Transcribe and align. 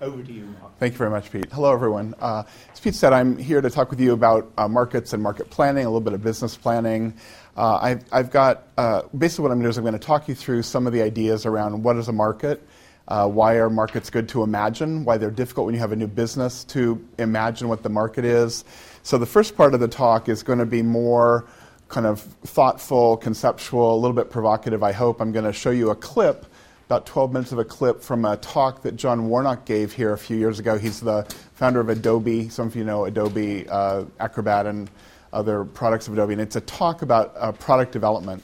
Over 0.00 0.22
to 0.22 0.32
you, 0.32 0.44
Mark. 0.60 0.78
Thank 0.78 0.94
you 0.94 0.98
very 0.98 1.10
much, 1.10 1.30
Pete. 1.30 1.46
Hello, 1.52 1.72
everyone. 1.72 2.14
Uh, 2.20 2.42
as 2.72 2.80
Pete 2.80 2.94
said, 2.94 3.12
I'm 3.12 3.36
here 3.36 3.60
to 3.60 3.70
talk 3.70 3.90
with 3.90 4.00
you 4.00 4.12
about 4.12 4.50
uh, 4.58 4.68
markets 4.68 5.12
and 5.12 5.22
market 5.22 5.50
planning, 5.50 5.84
a 5.84 5.88
little 5.88 6.00
bit 6.00 6.12
of 6.12 6.22
business 6.22 6.56
planning. 6.56 7.14
Uh, 7.56 7.78
I've, 7.80 8.04
I've, 8.12 8.30
got 8.30 8.68
uh, 8.76 9.02
basically 9.16 9.44
what 9.44 9.52
I'm 9.52 9.58
going 9.58 9.62
to 9.62 9.66
do 9.66 9.70
is 9.70 9.78
I'm 9.78 9.84
going 9.84 9.98
to 9.98 9.98
talk 9.98 10.28
you 10.28 10.34
through 10.34 10.62
some 10.62 10.86
of 10.86 10.92
the 10.92 11.02
ideas 11.02 11.46
around 11.46 11.82
what 11.82 11.96
is 11.96 12.08
a 12.08 12.12
market, 12.12 12.66
uh, 13.08 13.28
why 13.28 13.54
are 13.54 13.70
markets 13.70 14.10
good 14.10 14.28
to 14.30 14.42
imagine, 14.42 15.04
why 15.04 15.18
they're 15.18 15.30
difficult 15.30 15.66
when 15.66 15.74
you 15.74 15.80
have 15.80 15.92
a 15.92 15.96
new 15.96 16.08
business 16.08 16.64
to 16.64 17.04
imagine 17.18 17.68
what 17.68 17.82
the 17.82 17.88
market 17.88 18.24
is. 18.24 18.64
So 19.02 19.18
the 19.18 19.26
first 19.26 19.56
part 19.56 19.74
of 19.74 19.80
the 19.80 19.88
talk 19.88 20.28
is 20.28 20.42
going 20.42 20.58
to 20.58 20.66
be 20.66 20.82
more 20.82 21.46
kind 21.88 22.06
of 22.06 22.20
thoughtful, 22.20 23.16
conceptual, 23.18 23.94
a 23.94 23.98
little 23.98 24.16
bit 24.16 24.30
provocative, 24.30 24.82
I 24.82 24.92
hope. 24.92 25.20
I'm 25.20 25.32
going 25.32 25.44
to 25.44 25.52
show 25.52 25.70
you 25.70 25.90
a 25.90 25.94
clip 25.94 26.46
about 26.86 27.06
12 27.06 27.32
minutes 27.32 27.52
of 27.52 27.58
a 27.58 27.64
clip 27.64 28.02
from 28.02 28.24
a 28.24 28.36
talk 28.36 28.82
that 28.82 28.96
John 28.96 29.28
Warnock 29.28 29.64
gave 29.64 29.92
here 29.92 30.12
a 30.12 30.18
few 30.18 30.36
years 30.36 30.58
ago. 30.58 30.78
He's 30.78 31.00
the 31.00 31.24
founder 31.54 31.80
of 31.80 31.88
Adobe. 31.88 32.48
Some 32.50 32.66
of 32.66 32.76
you 32.76 32.84
know 32.84 33.06
Adobe 33.06 33.66
uh, 33.68 34.04
Acrobat 34.20 34.66
and 34.66 34.90
other 35.32 35.64
products 35.64 36.06
of 36.08 36.12
Adobe. 36.12 36.34
And 36.34 36.42
it's 36.42 36.56
a 36.56 36.60
talk 36.60 37.02
about 37.02 37.32
uh, 37.36 37.52
product 37.52 37.92
development. 37.92 38.42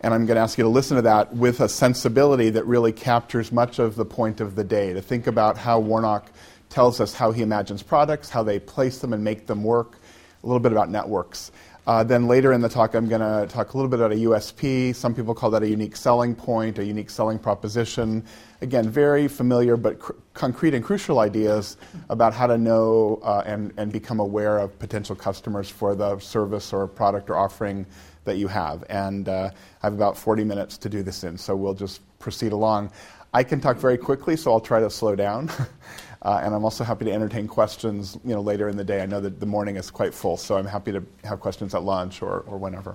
And 0.00 0.12
I'm 0.12 0.26
going 0.26 0.36
to 0.36 0.40
ask 0.40 0.58
you 0.58 0.64
to 0.64 0.70
listen 0.70 0.96
to 0.96 1.02
that 1.02 1.34
with 1.34 1.60
a 1.60 1.68
sensibility 1.68 2.50
that 2.50 2.66
really 2.66 2.92
captures 2.92 3.52
much 3.52 3.78
of 3.78 3.94
the 3.94 4.04
point 4.04 4.40
of 4.40 4.56
the 4.56 4.64
day, 4.64 4.92
to 4.92 5.00
think 5.00 5.26
about 5.26 5.56
how 5.56 5.78
Warnock 5.78 6.30
tells 6.70 7.00
us 7.00 7.14
how 7.14 7.30
he 7.30 7.42
imagines 7.42 7.82
products, 7.82 8.28
how 8.30 8.42
they 8.42 8.58
place 8.58 8.98
them 8.98 9.12
and 9.12 9.22
make 9.22 9.46
them 9.46 9.62
work, 9.62 9.98
a 10.42 10.46
little 10.46 10.60
bit 10.60 10.72
about 10.72 10.90
networks. 10.90 11.52
Uh, 11.84 12.04
then 12.04 12.28
later 12.28 12.52
in 12.52 12.60
the 12.60 12.68
talk, 12.68 12.94
I'm 12.94 13.08
going 13.08 13.20
to 13.20 13.52
talk 13.52 13.74
a 13.74 13.76
little 13.76 13.90
bit 13.90 13.98
about 13.98 14.12
a 14.12 14.16
USP. 14.16 14.94
Some 14.94 15.14
people 15.14 15.34
call 15.34 15.50
that 15.50 15.64
a 15.64 15.68
unique 15.68 15.96
selling 15.96 16.32
point, 16.32 16.78
a 16.78 16.84
unique 16.84 17.10
selling 17.10 17.40
proposition. 17.40 18.24
Again, 18.60 18.88
very 18.88 19.26
familiar 19.26 19.76
but 19.76 19.98
cr- 19.98 20.12
concrete 20.32 20.74
and 20.74 20.84
crucial 20.84 21.18
ideas 21.18 21.76
about 22.08 22.34
how 22.34 22.46
to 22.46 22.56
know 22.56 23.20
uh, 23.24 23.42
and, 23.44 23.72
and 23.78 23.92
become 23.92 24.20
aware 24.20 24.58
of 24.58 24.78
potential 24.78 25.16
customers 25.16 25.68
for 25.68 25.96
the 25.96 26.20
service 26.20 26.72
or 26.72 26.86
product 26.86 27.28
or 27.28 27.36
offering 27.36 27.84
that 28.26 28.36
you 28.36 28.46
have. 28.46 28.84
And 28.88 29.28
uh, 29.28 29.50
I 29.82 29.86
have 29.86 29.94
about 29.94 30.16
40 30.16 30.44
minutes 30.44 30.78
to 30.78 30.88
do 30.88 31.02
this 31.02 31.24
in, 31.24 31.36
so 31.36 31.56
we'll 31.56 31.74
just 31.74 32.00
proceed 32.20 32.52
along. 32.52 32.92
I 33.34 33.42
can 33.42 33.60
talk 33.60 33.78
very 33.78 33.98
quickly, 33.98 34.36
so 34.36 34.52
I'll 34.52 34.60
try 34.60 34.78
to 34.78 34.90
slow 34.90 35.16
down. 35.16 35.50
Uh, 36.22 36.40
and 36.42 36.54
I'm 36.54 36.64
also 36.64 36.84
happy 36.84 37.04
to 37.06 37.12
entertain 37.12 37.48
questions 37.48 38.16
you 38.24 38.32
know, 38.32 38.40
later 38.40 38.68
in 38.68 38.76
the 38.76 38.84
day. 38.84 39.02
I 39.02 39.06
know 39.06 39.20
that 39.20 39.40
the 39.40 39.46
morning 39.46 39.76
is 39.76 39.90
quite 39.90 40.14
full, 40.14 40.36
so 40.36 40.56
I'm 40.56 40.66
happy 40.66 40.92
to 40.92 41.04
have 41.24 41.40
questions 41.40 41.74
at 41.74 41.82
lunch 41.82 42.22
or, 42.22 42.40
or 42.46 42.58
whenever. 42.58 42.94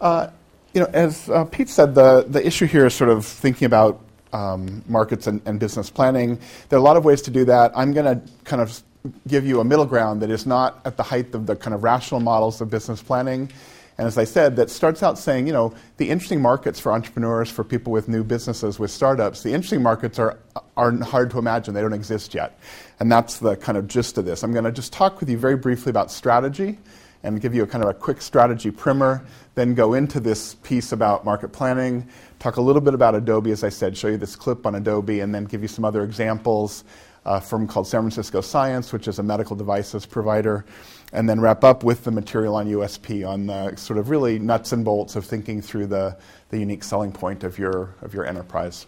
Uh, 0.00 0.28
you 0.74 0.80
know, 0.82 0.88
as 0.92 1.30
uh, 1.30 1.44
Pete 1.46 1.70
said, 1.70 1.94
the, 1.94 2.26
the 2.28 2.46
issue 2.46 2.66
here 2.66 2.84
is 2.84 2.94
sort 2.94 3.08
of 3.08 3.24
thinking 3.24 3.64
about 3.64 4.02
um, 4.34 4.84
markets 4.86 5.26
and, 5.26 5.40
and, 5.46 5.58
business 5.58 5.88
planning. 5.88 6.38
There 6.68 6.78
are 6.78 6.80
a 6.80 6.84
lot 6.84 6.98
of 6.98 7.04
ways 7.06 7.22
to 7.22 7.30
do 7.30 7.46
that. 7.46 7.72
I'm 7.74 7.94
going 7.94 8.04
to 8.04 8.32
kind 8.44 8.60
of 8.60 8.82
give 9.26 9.46
you 9.46 9.60
a 9.60 9.64
middle 9.64 9.86
ground 9.86 10.20
that 10.20 10.30
is 10.30 10.44
not 10.44 10.80
at 10.84 10.98
the 10.98 11.02
height 11.02 11.34
of 11.34 11.46
the 11.46 11.56
kind 11.56 11.72
of 11.72 11.82
rational 11.82 12.20
models 12.20 12.60
of 12.60 12.68
business 12.68 13.02
planning 13.02 13.50
and 13.98 14.06
as 14.06 14.18
I 14.18 14.24
said, 14.24 14.56
that 14.56 14.70
starts 14.70 15.02
out 15.02 15.18
saying, 15.18 15.46
you 15.46 15.54
know, 15.54 15.72
the 15.96 16.10
interesting 16.10 16.42
markets 16.42 16.78
for 16.78 16.92
entrepreneurs, 16.92 17.50
for 17.50 17.64
people 17.64 17.92
with 17.92 18.08
new 18.08 18.22
businesses, 18.22 18.78
with 18.78 18.90
startups, 18.90 19.42
the 19.42 19.54
interesting 19.54 19.82
markets 19.82 20.18
are, 20.18 20.38
are 20.76 20.92
hard 21.02 21.30
to 21.30 21.38
imagine. 21.38 21.72
They 21.72 21.80
don't 21.80 21.94
exist 21.94 22.34
yet. 22.34 22.58
And 23.00 23.10
that's 23.10 23.38
the 23.38 23.56
kind 23.56 23.78
of 23.78 23.88
gist 23.88 24.18
of 24.18 24.26
this. 24.26 24.42
I'm 24.42 24.52
going 24.52 24.64
to 24.64 24.72
just 24.72 24.92
talk 24.92 25.20
with 25.20 25.30
you 25.30 25.38
very 25.38 25.56
briefly 25.56 25.90
about 25.90 26.10
strategy 26.10 26.78
and 27.22 27.40
give 27.40 27.54
you 27.54 27.62
a 27.62 27.66
kind 27.66 27.82
of 27.82 27.90
a 27.90 27.94
quick 27.94 28.20
strategy 28.20 28.70
primer, 28.70 29.24
then 29.54 29.74
go 29.74 29.94
into 29.94 30.20
this 30.20 30.54
piece 30.56 30.92
about 30.92 31.24
market 31.24 31.48
planning, 31.48 32.06
talk 32.38 32.56
a 32.56 32.60
little 32.60 32.82
bit 32.82 32.92
about 32.92 33.14
Adobe, 33.14 33.50
as 33.50 33.64
I 33.64 33.70
said, 33.70 33.96
show 33.96 34.08
you 34.08 34.18
this 34.18 34.36
clip 34.36 34.66
on 34.66 34.74
Adobe, 34.74 35.20
and 35.20 35.34
then 35.34 35.44
give 35.44 35.62
you 35.62 35.68
some 35.68 35.84
other 35.84 36.04
examples. 36.04 36.84
A 37.26 37.40
firm 37.40 37.66
called 37.66 37.88
San 37.88 38.02
Francisco 38.02 38.40
Science, 38.40 38.92
which 38.92 39.08
is 39.08 39.18
a 39.18 39.22
medical 39.22 39.56
devices 39.56 40.06
provider 40.06 40.64
and 41.12 41.28
then 41.28 41.40
wrap 41.40 41.64
up 41.64 41.84
with 41.84 42.04
the 42.04 42.10
material 42.10 42.54
on 42.56 42.66
USP 42.66 43.26
on 43.26 43.46
the 43.46 43.74
sort 43.76 43.98
of 43.98 44.10
really 44.10 44.38
nuts 44.38 44.72
and 44.72 44.84
bolts 44.84 45.16
of 45.16 45.24
thinking 45.24 45.62
through 45.62 45.86
the, 45.86 46.16
the 46.50 46.58
unique 46.58 46.82
selling 46.82 47.12
point 47.12 47.44
of 47.44 47.58
your, 47.58 47.94
of 48.02 48.12
your 48.14 48.26
enterprise. 48.26 48.86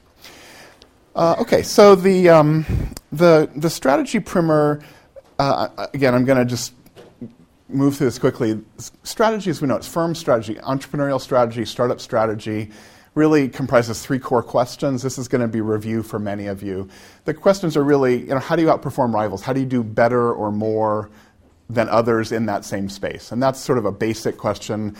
Uh, 1.14 1.36
okay, 1.40 1.62
so 1.62 1.94
the, 1.94 2.28
um, 2.28 2.64
the, 3.12 3.50
the 3.56 3.70
strategy 3.70 4.20
primer, 4.20 4.80
uh, 5.38 5.88
again, 5.94 6.14
I'm 6.14 6.24
going 6.24 6.38
to 6.38 6.44
just 6.44 6.74
move 7.68 7.96
through 7.96 8.06
this 8.06 8.18
quickly. 8.18 8.62
Strategy, 9.02 9.50
as 9.50 9.60
we 9.60 9.68
know, 9.68 9.76
it's 9.76 9.88
firm 9.88 10.14
strategy, 10.14 10.54
entrepreneurial 10.56 11.20
strategy, 11.20 11.64
startup 11.64 12.00
strategy 12.00 12.70
really 13.14 13.48
comprises 13.48 14.04
three 14.04 14.18
core 14.18 14.42
questions. 14.42 15.02
This 15.02 15.18
is 15.18 15.28
going 15.28 15.40
to 15.40 15.48
be 15.48 15.60
review 15.60 16.02
for 16.02 16.18
many 16.18 16.46
of 16.46 16.62
you. 16.62 16.88
The 17.24 17.34
questions 17.34 17.76
are 17.76 17.84
really, 17.84 18.20
you 18.20 18.28
know, 18.28 18.38
how 18.38 18.56
do 18.56 18.62
you 18.62 18.68
outperform 18.68 19.12
rivals? 19.12 19.42
How 19.42 19.52
do 19.52 19.60
you 19.60 19.66
do 19.66 19.82
better 19.82 20.32
or 20.32 20.50
more 20.50 21.10
than 21.70 21.88
others 21.88 22.32
in 22.32 22.46
that 22.46 22.64
same 22.64 22.88
space? 22.88 23.32
And 23.32 23.42
that's 23.42 23.60
sort 23.60 23.78
of 23.78 23.84
a 23.84 23.92
basic 23.92 24.36
question. 24.36 24.96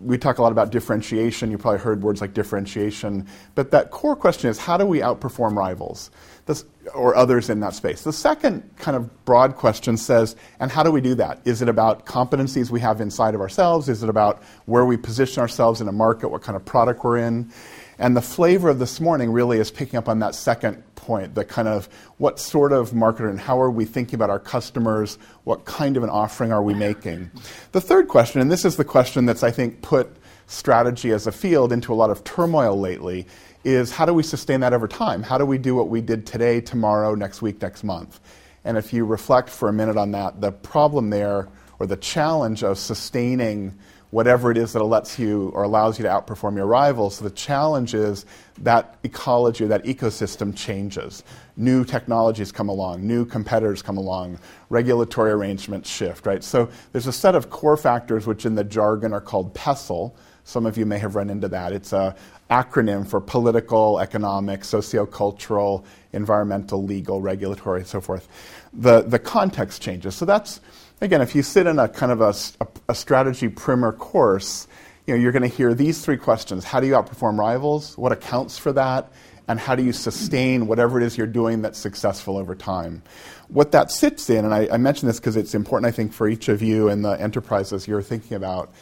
We 0.00 0.16
talk 0.16 0.38
a 0.38 0.42
lot 0.42 0.52
about 0.52 0.70
differentiation. 0.70 1.50
You 1.50 1.58
probably 1.58 1.80
heard 1.80 2.02
words 2.02 2.20
like 2.20 2.34
differentiation. 2.34 3.26
But 3.54 3.70
that 3.72 3.90
core 3.90 4.16
question 4.16 4.48
is 4.50 4.58
how 4.58 4.76
do 4.76 4.86
we 4.86 5.00
outperform 5.00 5.56
rivals 5.56 6.10
this, 6.46 6.64
or 6.94 7.14
others 7.14 7.50
in 7.50 7.60
that 7.60 7.74
space? 7.74 8.02
The 8.02 8.12
second 8.12 8.68
kind 8.78 8.96
of 8.96 9.24
broad 9.24 9.56
question 9.56 9.96
says, 9.96 10.36
and 10.58 10.70
how 10.70 10.82
do 10.82 10.90
we 10.90 11.00
do 11.00 11.14
that? 11.16 11.40
Is 11.44 11.60
it 11.62 11.68
about 11.68 12.06
competencies 12.06 12.70
we 12.70 12.80
have 12.80 13.00
inside 13.00 13.34
of 13.34 13.40
ourselves? 13.40 13.88
Is 13.88 14.02
it 14.02 14.08
about 14.08 14.42
where 14.64 14.84
we 14.84 14.96
position 14.96 15.40
ourselves 15.40 15.80
in 15.80 15.88
a 15.88 15.92
market, 15.92 16.28
what 16.28 16.42
kind 16.42 16.56
of 16.56 16.64
product 16.64 17.04
we're 17.04 17.18
in? 17.18 17.52
And 17.98 18.16
the 18.16 18.22
flavor 18.22 18.68
of 18.68 18.78
this 18.78 19.00
morning 19.00 19.32
really 19.32 19.58
is 19.58 19.70
picking 19.70 19.96
up 19.96 20.08
on 20.08 20.18
that 20.18 20.34
second 20.34 20.82
point 20.96 21.34
the 21.34 21.44
kind 21.44 21.68
of 21.68 21.88
what 22.18 22.38
sort 22.38 22.72
of 22.72 22.90
marketer 22.90 23.30
and 23.30 23.40
how 23.40 23.60
are 23.60 23.70
we 23.70 23.84
thinking 23.84 24.16
about 24.16 24.28
our 24.28 24.38
customers? 24.38 25.18
What 25.44 25.64
kind 25.64 25.96
of 25.96 26.02
an 26.02 26.10
offering 26.10 26.52
are 26.52 26.62
we 26.62 26.74
making? 26.74 27.30
The 27.72 27.80
third 27.80 28.08
question, 28.08 28.40
and 28.40 28.50
this 28.50 28.64
is 28.64 28.76
the 28.76 28.84
question 28.84 29.24
that's, 29.24 29.42
I 29.42 29.50
think, 29.50 29.82
put 29.82 30.14
strategy 30.46 31.10
as 31.10 31.26
a 31.26 31.32
field 31.32 31.72
into 31.72 31.92
a 31.92 31.96
lot 31.96 32.10
of 32.10 32.22
turmoil 32.24 32.78
lately, 32.78 33.26
is 33.66 33.90
how 33.90 34.06
do 34.06 34.14
we 34.14 34.22
sustain 34.22 34.60
that 34.60 34.72
over 34.72 34.86
time? 34.86 35.24
How 35.24 35.38
do 35.38 35.44
we 35.44 35.58
do 35.58 35.74
what 35.74 35.88
we 35.88 36.00
did 36.00 36.24
today, 36.24 36.60
tomorrow, 36.60 37.14
next 37.16 37.42
week, 37.42 37.60
next 37.60 37.82
month? 37.82 38.20
And 38.64 38.76
if 38.76 38.92
you 38.92 39.04
reflect 39.04 39.48
for 39.50 39.68
a 39.68 39.72
minute 39.72 39.96
on 39.96 40.12
that, 40.12 40.40
the 40.40 40.52
problem 40.52 41.10
there, 41.10 41.48
or 41.78 41.86
the 41.86 41.96
challenge 41.96 42.62
of 42.62 42.78
sustaining 42.78 43.76
whatever 44.10 44.50
it 44.50 44.56
is 44.56 44.72
that 44.72 44.82
lets 44.84 45.18
you 45.18 45.48
or 45.48 45.64
allows 45.64 45.98
you 45.98 46.04
to 46.04 46.08
outperform 46.08 46.56
your 46.56 46.66
rivals. 46.66 47.18
The 47.18 47.30
challenge 47.30 47.92
is 47.92 48.24
that 48.58 48.96
ecology 49.02 49.64
or 49.64 49.68
that 49.68 49.84
ecosystem 49.84 50.56
changes. 50.56 51.24
New 51.56 51.84
technologies 51.84 52.52
come 52.52 52.68
along, 52.68 53.06
new 53.06 53.24
competitors 53.26 53.82
come 53.82 53.98
along, 53.98 54.38
regulatory 54.70 55.32
arrangements 55.32 55.90
shift, 55.90 56.24
right? 56.24 56.42
So 56.44 56.70
there's 56.92 57.08
a 57.08 57.12
set 57.12 57.34
of 57.34 57.50
core 57.50 57.76
factors 57.76 58.26
which 58.26 58.46
in 58.46 58.54
the 58.54 58.64
jargon 58.64 59.12
are 59.12 59.20
called 59.20 59.52
PESTLE. 59.54 60.16
Some 60.44 60.66
of 60.66 60.78
you 60.78 60.86
may 60.86 60.98
have 60.98 61.16
run 61.16 61.28
into 61.28 61.48
that. 61.48 61.72
It's 61.72 61.92
an 61.92 62.14
acronym 62.50 63.06
for 63.06 63.20
political, 63.20 63.98
economic, 63.98 64.60
sociocultural, 64.60 65.84
environmental, 66.12 66.82
legal, 66.82 67.20
regulatory, 67.20 67.80
and 67.80 67.88
so 67.88 68.00
forth. 68.00 68.28
The, 68.72 69.02
the 69.02 69.18
context 69.18 69.82
changes. 69.82 70.14
So 70.14 70.24
that's 70.24 70.60
again, 71.00 71.20
if 71.20 71.34
you 71.34 71.42
sit 71.42 71.66
in 71.66 71.78
a 71.78 71.88
kind 71.88 72.12
of 72.12 72.20
a, 72.20 72.34
a, 72.60 72.66
a 72.90 72.94
strategy 72.94 73.48
primer 73.48 73.92
course, 73.92 74.66
you 75.06 75.14
know, 75.14 75.20
you're 75.20 75.32
going 75.32 75.48
to 75.48 75.56
hear 75.56 75.74
these 75.74 76.04
three 76.04 76.16
questions. 76.16 76.64
How 76.64 76.80
do 76.80 76.86
you 76.86 76.94
outperform 76.94 77.38
rivals? 77.38 77.96
What 77.96 78.12
accounts 78.12 78.58
for 78.58 78.72
that? 78.72 79.12
And 79.48 79.60
how 79.60 79.76
do 79.76 79.84
you 79.84 79.92
sustain 79.92 80.66
whatever 80.66 81.00
it 81.00 81.04
is 81.04 81.16
you're 81.16 81.28
doing 81.28 81.62
that's 81.62 81.78
successful 81.78 82.36
over 82.36 82.56
time? 82.56 83.02
What 83.46 83.70
that 83.72 83.92
sits 83.92 84.28
in, 84.28 84.44
and 84.44 84.52
I, 84.52 84.68
I 84.72 84.76
mention 84.76 85.06
this 85.06 85.20
because 85.20 85.36
it's 85.36 85.54
important, 85.54 85.86
I 85.86 85.92
think, 85.92 86.12
for 86.12 86.26
each 86.26 86.48
of 86.48 86.62
you 86.62 86.88
and 86.88 87.04
the 87.04 87.12
enterprises 87.12 87.86
you're 87.86 88.02
thinking 88.02 88.36
about. 88.36 88.72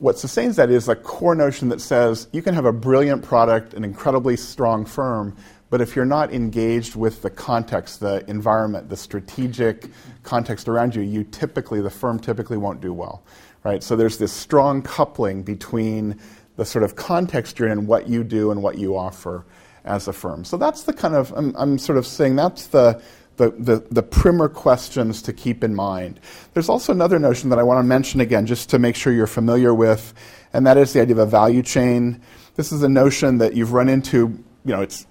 What 0.00 0.18
sustains 0.18 0.56
that 0.56 0.70
is 0.70 0.88
a 0.88 0.96
core 0.96 1.34
notion 1.34 1.68
that 1.68 1.82
says 1.82 2.26
you 2.32 2.40
can 2.40 2.54
have 2.54 2.64
a 2.64 2.72
brilliant 2.72 3.22
product, 3.22 3.74
an 3.74 3.84
incredibly 3.84 4.34
strong 4.34 4.86
firm, 4.86 5.36
but 5.68 5.82
if 5.82 5.94
you're 5.94 6.06
not 6.06 6.32
engaged 6.32 6.96
with 6.96 7.20
the 7.20 7.28
context, 7.28 8.00
the 8.00 8.24
environment, 8.26 8.88
the 8.88 8.96
strategic 8.96 9.90
context 10.22 10.68
around 10.68 10.94
you, 10.94 11.02
you 11.02 11.24
typically, 11.24 11.82
the 11.82 11.90
firm 11.90 12.18
typically 12.18 12.56
won't 12.56 12.80
do 12.80 12.94
well. 12.94 13.22
Right? 13.62 13.82
So 13.82 13.94
there's 13.94 14.16
this 14.16 14.32
strong 14.32 14.80
coupling 14.80 15.42
between 15.42 16.18
the 16.56 16.64
sort 16.64 16.82
of 16.82 16.96
context 16.96 17.58
you're 17.58 17.68
in 17.68 17.86
what 17.86 18.08
you 18.08 18.24
do 18.24 18.50
and 18.52 18.62
what 18.62 18.78
you 18.78 18.96
offer 18.96 19.44
as 19.84 20.08
a 20.08 20.14
firm. 20.14 20.46
So 20.46 20.56
that's 20.56 20.84
the 20.84 20.94
kind 20.94 21.14
of, 21.14 21.30
I'm, 21.36 21.54
I'm 21.58 21.76
sort 21.76 21.98
of 21.98 22.06
saying 22.06 22.36
that's 22.36 22.68
the, 22.68 23.02
the, 23.40 23.50
the, 23.58 23.86
the, 23.90 24.02
primer 24.02 24.50
questions 24.50 25.22
to 25.22 25.32
keep 25.32 25.64
in 25.64 25.74
mind. 25.74 26.20
There's 26.52 26.68
also 26.68 26.92
another 26.92 27.18
notion 27.18 27.48
that 27.48 27.58
I 27.58 27.62
want 27.62 27.78
to 27.78 27.82
mention 27.82 28.20
again, 28.20 28.44
just 28.44 28.68
to 28.70 28.78
make 28.78 28.94
sure 28.94 29.14
you're 29.14 29.26
familiar 29.26 29.72
with, 29.72 30.12
and 30.52 30.66
that 30.66 30.76
is 30.76 30.92
the 30.92 31.00
idea 31.00 31.14
of 31.14 31.20
a 31.20 31.26
value 31.26 31.62
chain. 31.62 32.20
This 32.56 32.70
is 32.70 32.82
a 32.82 32.88
notion 32.88 33.38
that 33.38 33.54
you've 33.54 33.72
run 33.72 33.88
into, 33.88 34.18
you 34.66 34.72
know, 34.74 34.82
it's 34.82 35.06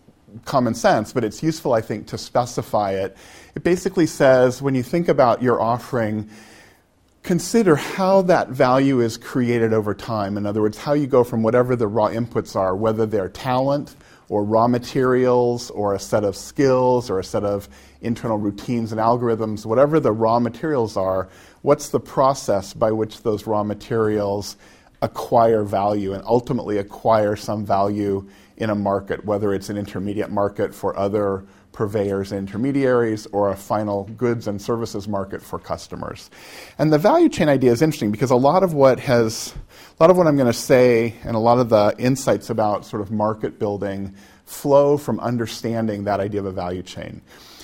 common 0.46 0.76
sense, 0.76 1.12
but 1.12 1.24
it's 1.24 1.42
useful, 1.42 1.74
I 1.74 1.82
think, 1.82 2.06
to 2.08 2.20
specify 2.20 2.92
it. 2.92 3.18
It 3.56 3.64
basically 3.64 4.06
says 4.06 4.62
when 4.62 4.76
you 4.76 4.84
think 4.84 5.08
about 5.08 5.42
your 5.42 5.60
offering, 5.60 6.30
consider 7.24 7.76
how 7.76 8.22
that 8.24 8.50
value 8.50 9.02
is 9.02 9.18
created 9.18 9.74
over 9.74 9.96
time. 9.96 10.38
In 10.38 10.46
other 10.46 10.62
words, 10.62 10.78
how 10.78 10.94
you 10.94 11.08
go 11.08 11.24
from 11.24 11.42
whatever 11.42 11.76
the 11.76 11.88
raw 11.88 12.10
inputs 12.10 12.56
are, 12.56 12.76
whether 12.76 13.08
they're 13.08 13.30
talent 13.30 13.96
or 14.30 14.44
raw 14.44 14.68
materials 14.68 15.70
or 15.72 15.94
a 15.94 16.00
set 16.00 16.24
of 16.24 16.36
skills 16.36 17.10
or 17.10 17.20
a 17.20 17.24
set 17.24 17.44
of 17.44 17.68
internal 18.02 18.38
routines 18.38 18.92
and 18.92 19.02
algorithms, 19.02 19.66
whatever 19.66 20.00
the 20.00 20.12
raw 20.12 20.40
materials 20.40 20.96
are, 20.96 21.28
what's 21.64 21.90
the 21.90 22.00
process 22.00 22.74
by 22.74 22.92
which 22.92 23.24
those 23.24 23.46
raw 23.46 23.64
materials 23.64 24.56
acquire 25.02 25.64
value 25.64 26.14
and 26.14 26.24
ultimately 26.26 26.78
acquire 26.78 27.36
some 27.36 27.66
value 27.66 28.28
in 28.58 28.70
a 28.70 28.76
market, 28.76 29.26
whether 29.26 29.54
it's 29.54 29.70
an 29.70 29.78
intermediate 29.78 30.30
market 30.30 30.76
for 30.76 30.98
other 30.98 31.46
purveyors 31.80 32.34
and 32.34 32.40
intermediaries 32.40 33.26
or 33.28 33.52
a 33.52 33.56
final 33.56 34.04
goods 34.18 34.48
and 34.48 34.62
services 34.62 35.08
market 35.08 35.42
for 35.42 35.58
customers. 35.58 36.30
And 36.78 36.92
the 36.92 36.98
value 36.98 37.30
chain 37.30 37.48
idea 37.48 37.72
is 37.72 37.82
interesting 37.82 38.12
because 38.12 38.32
a 38.32 38.36
lot 38.36 38.64
of 38.64 38.74
what 38.74 39.00
has 39.00 39.54
a 39.98 40.04
lot 40.04 40.12
of 40.12 40.18
what 40.18 40.28
I'm 40.28 40.36
going 40.36 40.52
to 40.52 40.62
say 40.74 41.16
and 41.24 41.38
a 41.38 41.40
lot 41.40 41.58
of 41.58 41.70
the 41.70 41.96
insights 41.98 42.50
about 42.50 42.86
sort 42.86 43.02
of 43.02 43.12
market 43.12 43.60
building 43.60 44.14
flow 44.44 44.98
from 44.98 45.22
understanding 45.22 46.04
that 46.04 46.20
idea 46.20 46.42
of 46.42 46.48
a 46.48 46.52
value 46.52 46.84
chain. 46.84 47.22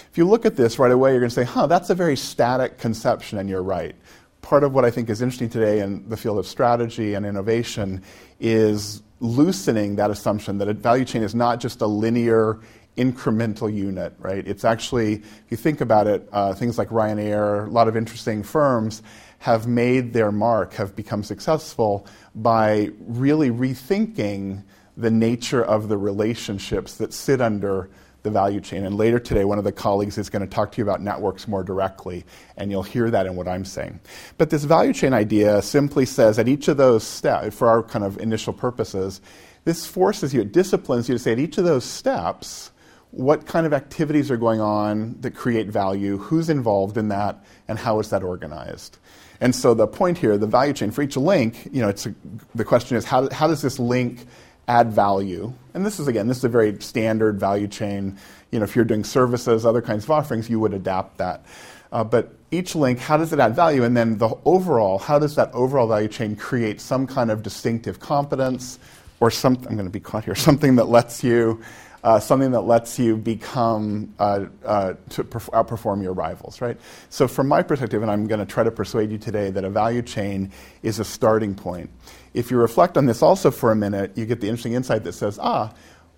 If 0.09 0.17
you 0.17 0.23
look 0.23 0.45
at 0.45 0.55
this 0.55 0.79
right 0.79 0.93
away, 0.93 1.11
you're 1.11 1.19
going 1.19 1.29
to 1.29 1.35
say, 1.35 1.43
huh, 1.43 1.67
that's 1.67 1.89
a 1.89 1.95
very 1.95 2.15
static 2.15 2.77
conception, 2.77 3.37
and 3.37 3.49
you're 3.49 3.63
right. 3.63 3.97
Part 4.41 4.63
of 4.63 4.73
what 4.73 4.85
I 4.85 4.91
think 4.91 5.09
is 5.09 5.21
interesting 5.21 5.49
today 5.49 5.81
in 5.81 6.07
the 6.07 6.15
field 6.15 6.37
of 6.37 6.47
strategy 6.47 7.15
and 7.15 7.25
innovation 7.25 8.01
is 8.39 9.01
loosening 9.19 9.97
that 9.97 10.09
assumption 10.09 10.57
that 10.59 10.69
a 10.69 10.73
value 10.73 11.03
chain 11.03 11.21
is 11.21 11.35
not 11.35 11.59
just 11.59 11.81
a 11.81 11.87
linear 11.87 12.59
incremental 12.97 13.73
unit, 13.73 14.13
right? 14.19 14.47
It's 14.47 14.63
actually, 14.63 15.15
if 15.15 15.45
you 15.49 15.57
think 15.57 15.81
about 15.81 16.07
it, 16.07 16.27
uh, 16.31 16.53
things 16.53 16.77
like 16.77 16.89
Ryanair, 16.89 17.67
a 17.67 17.69
lot 17.69 17.87
of 17.87 17.97
interesting 17.97 18.43
firms 18.43 19.03
have 19.39 19.67
made 19.67 20.13
their 20.13 20.31
mark, 20.31 20.73
have 20.73 20.95
become 20.95 21.23
successful 21.23 22.07
by 22.33 22.89
really 22.99 23.49
rethinking 23.49 24.63
the 24.97 25.11
nature 25.11 25.63
of 25.63 25.89
the 25.89 25.97
relationships 25.97 26.95
that 26.95 27.13
sit 27.13 27.41
under 27.41 27.89
the 28.23 28.31
value 28.31 28.59
chain. 28.59 28.85
And 28.85 28.97
later 28.97 29.19
today, 29.19 29.45
one 29.45 29.57
of 29.57 29.63
the 29.63 29.71
colleagues 29.71 30.17
is 30.17 30.29
going 30.29 30.41
to 30.41 30.47
talk 30.47 30.71
to 30.71 30.77
you 30.79 30.83
about 30.83 31.01
networks 31.01 31.47
more 31.47 31.63
directly, 31.63 32.25
and 32.57 32.71
you'll 32.71 32.81
hear 32.81 33.11
that 33.11 33.25
in 33.27 33.35
what 33.35 33.47
I'm 33.47 33.65
saying. 33.65 33.99
But 34.37 34.49
this 34.49 34.63
value 34.63 34.93
chain 34.93 35.13
idea 35.13 35.61
simply 35.61 36.05
says 36.05 36.39
at 36.39 36.47
each 36.47 36.67
of 36.67 36.77
those 36.77 37.03
steps, 37.03 37.55
for 37.55 37.67
our 37.67 37.83
kind 37.83 38.03
of 38.03 38.17
initial 38.17 38.51
purposes, 38.51 39.21
this 39.65 39.85
forces 39.85 40.33
you, 40.33 40.41
it 40.41 40.51
disciplines 40.51 41.07
you 41.07 41.15
to 41.15 41.19
say 41.19 41.33
at 41.33 41.39
each 41.39 41.57
of 41.57 41.65
those 41.65 41.85
steps, 41.85 42.71
what 43.15 43.45
kind 43.45 43.65
of 43.65 43.73
activities 43.73 44.29
are 44.29 44.37
going 44.37 44.59
on 44.59 45.15
that 45.21 45.31
create 45.31 45.67
value, 45.67 46.17
who's 46.17 46.49
involved 46.49 46.97
in 46.97 47.07
that, 47.07 47.43
and 47.67 47.79
how 47.79 47.99
is 47.99 48.09
that 48.09 48.23
organized. 48.23 48.97
And 49.39 49.55
so 49.55 49.73
the 49.73 49.87
point 49.87 50.17
here, 50.17 50.37
the 50.37 50.47
value 50.47 50.73
chain 50.73 50.91
for 50.91 51.01
each 51.01 51.15
link, 51.15 51.67
you 51.71 51.81
know, 51.81 51.87
it's 51.87 52.05
a, 52.05 52.15
the 52.53 52.65
question 52.65 52.97
is 52.97 53.05
how, 53.05 53.29
how 53.31 53.47
does 53.47 53.61
this 53.61 53.79
link 53.79 54.25
add 54.67 54.91
value? 54.91 55.53
And 55.73 55.85
this 55.85 55.99
is 55.99 56.07
again, 56.07 56.27
this 56.27 56.39
is 56.39 56.43
a 56.43 56.49
very 56.49 56.79
standard 56.81 57.39
value 57.39 57.67
chain. 57.67 58.17
You 58.51 58.59
know, 58.59 58.65
if 58.65 58.75
you're 58.75 58.85
doing 58.85 59.03
services, 59.03 59.65
other 59.65 59.81
kinds 59.81 60.03
of 60.03 60.11
offerings, 60.11 60.49
you 60.49 60.59
would 60.59 60.73
adapt 60.73 61.17
that. 61.17 61.45
Uh, 61.91 62.03
but 62.03 62.33
each 62.51 62.75
link, 62.75 62.99
how 62.99 63.15
does 63.15 63.31
it 63.31 63.39
add 63.39 63.55
value? 63.55 63.83
And 63.83 63.95
then 63.95 64.17
the 64.17 64.35
overall, 64.43 64.97
how 64.97 65.19
does 65.19 65.35
that 65.35 65.53
overall 65.53 65.87
value 65.87 66.09
chain 66.09 66.35
create 66.35 66.81
some 66.81 67.07
kind 67.07 67.31
of 67.31 67.43
distinctive 67.43 67.99
competence 68.01 68.79
or 69.21 69.31
something? 69.31 69.67
I'm 69.67 69.75
going 69.75 69.87
to 69.87 69.91
be 69.91 70.01
caught 70.01 70.25
here. 70.25 70.35
Something 70.49 70.75
that 70.75 70.85
lets 70.85 71.23
you 71.23 71.61
uh, 72.05 72.19
something 72.19 72.51
that 72.51 72.61
lets 72.61 72.99
you 72.99 73.17
become 73.17 74.13
uh, 74.19 74.45
uh, 74.63 74.93
to 75.09 75.23
perf- 75.23 75.49
outperform 75.49 76.03
your 76.03 76.13
rivals, 76.13 76.61
right? 76.61 76.77
So, 77.09 77.27
from 77.27 77.47
my 77.47 77.63
perspective, 77.63 78.03
and 78.03 78.11
I'm 78.11 78.27
going 78.27 78.39
to 78.39 78.45
try 78.45 78.63
to 78.63 78.69
persuade 78.69 79.11
you 79.11 79.17
today 79.17 79.49
that 79.49 79.63
a 79.63 79.71
value 79.71 80.03
chain 80.03 80.51
is 80.83 80.99
a 80.99 81.03
starting 81.03 81.55
point. 81.55 81.89
If 82.35 82.51
you 82.51 82.57
reflect 82.57 82.95
on 82.95 83.07
this 83.07 83.23
also 83.23 83.49
for 83.49 83.71
a 83.71 83.75
minute, 83.75 84.15
you 84.15 84.27
get 84.27 84.39
the 84.39 84.47
interesting 84.47 84.73
insight 84.73 85.03
that 85.03 85.13
says, 85.13 85.39
ah, 85.41 85.73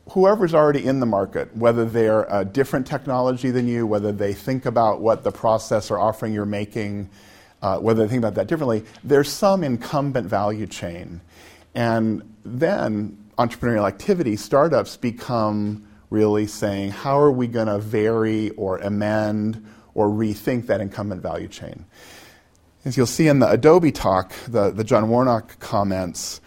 whoever's 0.10 0.54
already 0.54 0.86
in 0.86 1.00
the 1.00 1.06
market, 1.06 1.56
whether 1.56 1.86
they're 1.86 2.28
a 2.30 2.44
different 2.44 2.86
technology 2.86 3.50
than 3.50 3.66
you, 3.66 3.88
whether 3.88 4.12
they 4.12 4.34
think 4.34 4.66
about 4.66 5.00
what 5.00 5.24
the 5.24 5.31
process 5.31 5.89
or 5.89 6.00
offering 6.00 6.34
you're 6.34 6.45
making, 6.45 7.10
uh, 7.62 7.78
whether 7.78 8.04
they 8.04 8.10
think 8.10 8.19
about 8.19 8.36
that 8.36 8.48
differently, 8.48 8.84
there's 9.06 9.31
some 9.31 9.63
incumbent 9.63 10.28
value 10.28 10.68
chain. 10.68 11.22
And 11.74 12.36
then 12.44 13.26
entrepreneurial 13.38 13.88
activity, 13.88 14.36
startups 14.36 14.98
become 14.98 15.88
really 16.10 16.48
saying, 16.48 16.92
how 16.92 17.19
are 17.19 17.31
we 17.31 17.48
going 17.48 17.68
to 17.68 17.80
vary 17.80 18.50
or 18.51 18.78
amend 18.80 19.66
or 19.94 20.07
rethink 20.07 20.68
that 20.68 20.81
incumbent 20.81 21.22
value 21.22 21.48
chain? 21.48 21.86
As 22.86 22.95
you'll 22.95 23.06
see 23.06 23.28
in 23.28 23.39
the 23.39 23.50
Adobe 23.50 23.92
talk, 23.92 24.34
the, 24.48 24.72
the 24.72 24.84
John 24.84 25.10
Warnock 25.10 25.60
comments, 25.60 26.39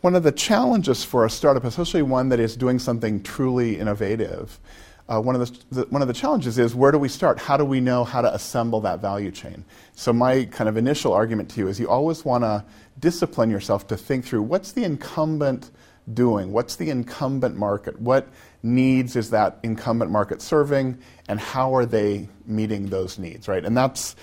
one 0.00 0.14
of 0.14 0.22
the 0.22 0.32
challenges 0.32 1.04
for 1.04 1.24
a 1.24 1.30
startup, 1.30 1.64
especially 1.64 2.02
one 2.02 2.28
that 2.28 2.40
is 2.40 2.56
doing 2.56 2.78
something 2.78 3.22
truly 3.22 3.78
innovative, 3.78 4.60
uh, 5.08 5.20
one, 5.20 5.34
of 5.34 5.40
the, 5.40 5.82
the, 5.82 5.86
one 5.88 6.02
of 6.02 6.08
the 6.08 6.14
challenges 6.14 6.58
is 6.58 6.74
where 6.74 6.90
do 6.90 6.98
we 6.98 7.08
start? 7.08 7.38
How 7.38 7.56
do 7.56 7.64
we 7.64 7.78
know 7.80 8.04
how 8.04 8.22
to 8.22 8.34
assemble 8.34 8.80
that 8.82 9.00
value 9.00 9.30
chain? 9.30 9.64
So, 9.94 10.14
my 10.14 10.44
kind 10.46 10.66
of 10.66 10.78
initial 10.78 11.12
argument 11.12 11.50
to 11.50 11.60
you 11.60 11.68
is 11.68 11.78
you 11.78 11.88
always 11.90 12.24
want 12.24 12.42
to 12.42 12.64
discipline 12.98 13.50
yourself 13.50 13.86
to 13.88 13.98
think 13.98 14.24
through 14.24 14.42
what's 14.42 14.72
the 14.72 14.82
incumbent 14.82 15.70
doing? 16.12 16.52
What's 16.52 16.76
the 16.76 16.90
incumbent 16.90 17.56
market? 17.56 18.00
What 18.00 18.28
needs 18.62 19.16
is 19.16 19.30
that 19.30 19.58
incumbent 19.62 20.10
market 20.10 20.42
serving, 20.42 20.98
and 21.28 21.40
how 21.40 21.74
are 21.74 21.86
they 21.86 22.28
meeting 22.46 22.86
those 22.86 23.18
needs, 23.18 23.48
right? 23.48 23.64
And 23.64 23.76
that's 23.76 24.16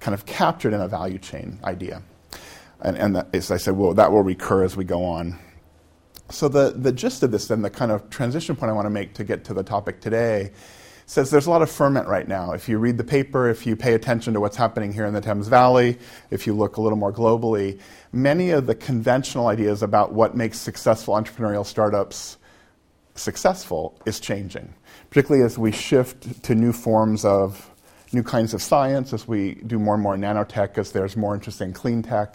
kind 0.00 0.14
of 0.14 0.26
captured 0.26 0.72
in 0.72 0.80
a 0.80 0.88
value 0.88 1.18
chain 1.18 1.58
idea. 1.64 2.02
And, 2.80 2.96
and 2.96 3.16
that, 3.16 3.34
as 3.34 3.50
I 3.50 3.56
said, 3.56 3.76
well, 3.76 3.94
that 3.94 4.12
will 4.12 4.22
recur 4.22 4.64
as 4.64 4.76
we 4.76 4.84
go 4.84 5.04
on. 5.04 5.38
So, 6.30 6.48
the, 6.48 6.70
the 6.70 6.92
gist 6.92 7.22
of 7.22 7.30
this, 7.30 7.50
and 7.50 7.64
the 7.64 7.70
kind 7.70 7.92
of 7.92 8.08
transition 8.10 8.56
point 8.56 8.70
I 8.70 8.72
want 8.72 8.86
to 8.86 8.90
make 8.90 9.14
to 9.14 9.24
get 9.24 9.44
to 9.44 9.54
the 9.54 9.62
topic 9.62 10.00
today 10.00 10.52
says 11.06 11.30
there's 11.30 11.46
a 11.46 11.50
lot 11.50 11.62
of 11.62 11.70
ferment 11.70 12.08
right 12.08 12.26
now. 12.26 12.52
If 12.52 12.68
you 12.68 12.78
read 12.78 12.96
the 12.96 13.04
paper, 13.04 13.48
if 13.48 13.66
you 13.66 13.76
pay 13.76 13.94
attention 13.94 14.34
to 14.34 14.40
what's 14.40 14.56
happening 14.56 14.92
here 14.92 15.04
in 15.04 15.12
the 15.12 15.20
Thames 15.20 15.48
Valley, 15.48 15.98
if 16.30 16.46
you 16.46 16.54
look 16.54 16.76
a 16.76 16.80
little 16.80 16.98
more 16.98 17.12
globally, 17.12 17.78
many 18.12 18.50
of 18.50 18.66
the 18.66 18.74
conventional 18.74 19.48
ideas 19.48 19.82
about 19.82 20.12
what 20.12 20.36
makes 20.36 20.58
successful 20.58 21.14
entrepreneurial 21.14 21.66
startups 21.66 22.38
successful 23.14 24.00
is 24.06 24.18
changing, 24.18 24.74
particularly 25.10 25.44
as 25.44 25.58
we 25.58 25.70
shift 25.72 26.42
to 26.42 26.54
new 26.54 26.72
forms 26.72 27.24
of 27.24 27.70
new 28.12 28.22
kinds 28.22 28.54
of 28.54 28.62
science, 28.62 29.12
as 29.12 29.28
we 29.28 29.54
do 29.66 29.78
more 29.78 29.94
and 29.94 30.02
more 30.02 30.16
nanotech, 30.16 30.78
as 30.78 30.92
there's 30.92 31.16
more 31.16 31.34
interest 31.34 31.60
in 31.60 31.72
clean 31.72 32.02
tech. 32.02 32.34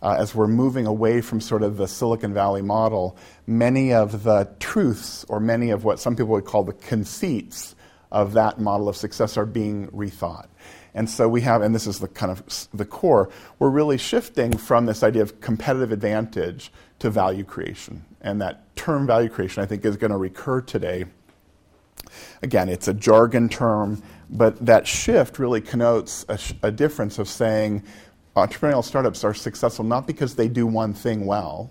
Uh, 0.00 0.14
as 0.16 0.32
we're 0.32 0.46
moving 0.46 0.86
away 0.86 1.20
from 1.20 1.40
sort 1.40 1.60
of 1.60 1.76
the 1.76 1.88
Silicon 1.88 2.32
Valley 2.32 2.62
model, 2.62 3.16
many 3.48 3.92
of 3.92 4.22
the 4.22 4.48
truths, 4.60 5.24
or 5.28 5.40
many 5.40 5.70
of 5.70 5.82
what 5.82 5.98
some 5.98 6.14
people 6.14 6.30
would 6.30 6.44
call 6.44 6.62
the 6.62 6.72
conceits 6.72 7.74
of 8.10 8.32
that 8.32 8.58
model 8.58 8.88
of 8.88 8.96
success 8.96 9.36
are 9.36 9.46
being 9.46 9.88
rethought. 9.88 10.46
And 10.94 11.08
so 11.08 11.28
we 11.28 11.42
have, 11.42 11.62
and 11.62 11.74
this 11.74 11.86
is 11.86 11.98
the 12.00 12.08
kind 12.08 12.32
of 12.32 12.68
the 12.72 12.84
core, 12.84 13.30
we're 13.58 13.70
really 13.70 13.98
shifting 13.98 14.56
from 14.56 14.86
this 14.86 15.02
idea 15.02 15.22
of 15.22 15.40
competitive 15.40 15.92
advantage 15.92 16.72
to 16.98 17.10
value 17.10 17.44
creation. 17.44 18.04
And 18.20 18.40
that 18.40 18.74
term 18.74 19.06
value 19.06 19.28
creation, 19.28 19.62
I 19.62 19.66
think, 19.66 19.84
is 19.84 19.96
going 19.96 20.10
to 20.10 20.16
recur 20.16 20.60
today. 20.60 21.04
Again, 22.42 22.68
it's 22.68 22.88
a 22.88 22.94
jargon 22.94 23.48
term, 23.48 24.02
but 24.30 24.64
that 24.64 24.86
shift 24.86 25.38
really 25.38 25.60
connotes 25.60 26.24
a, 26.28 26.38
sh- 26.38 26.54
a 26.62 26.72
difference 26.72 27.18
of 27.18 27.28
saying 27.28 27.84
entrepreneurial 28.34 28.84
startups 28.84 29.24
are 29.24 29.34
successful 29.34 29.84
not 29.84 30.06
because 30.06 30.34
they 30.34 30.48
do 30.48 30.66
one 30.66 30.94
thing 30.94 31.26
well, 31.26 31.70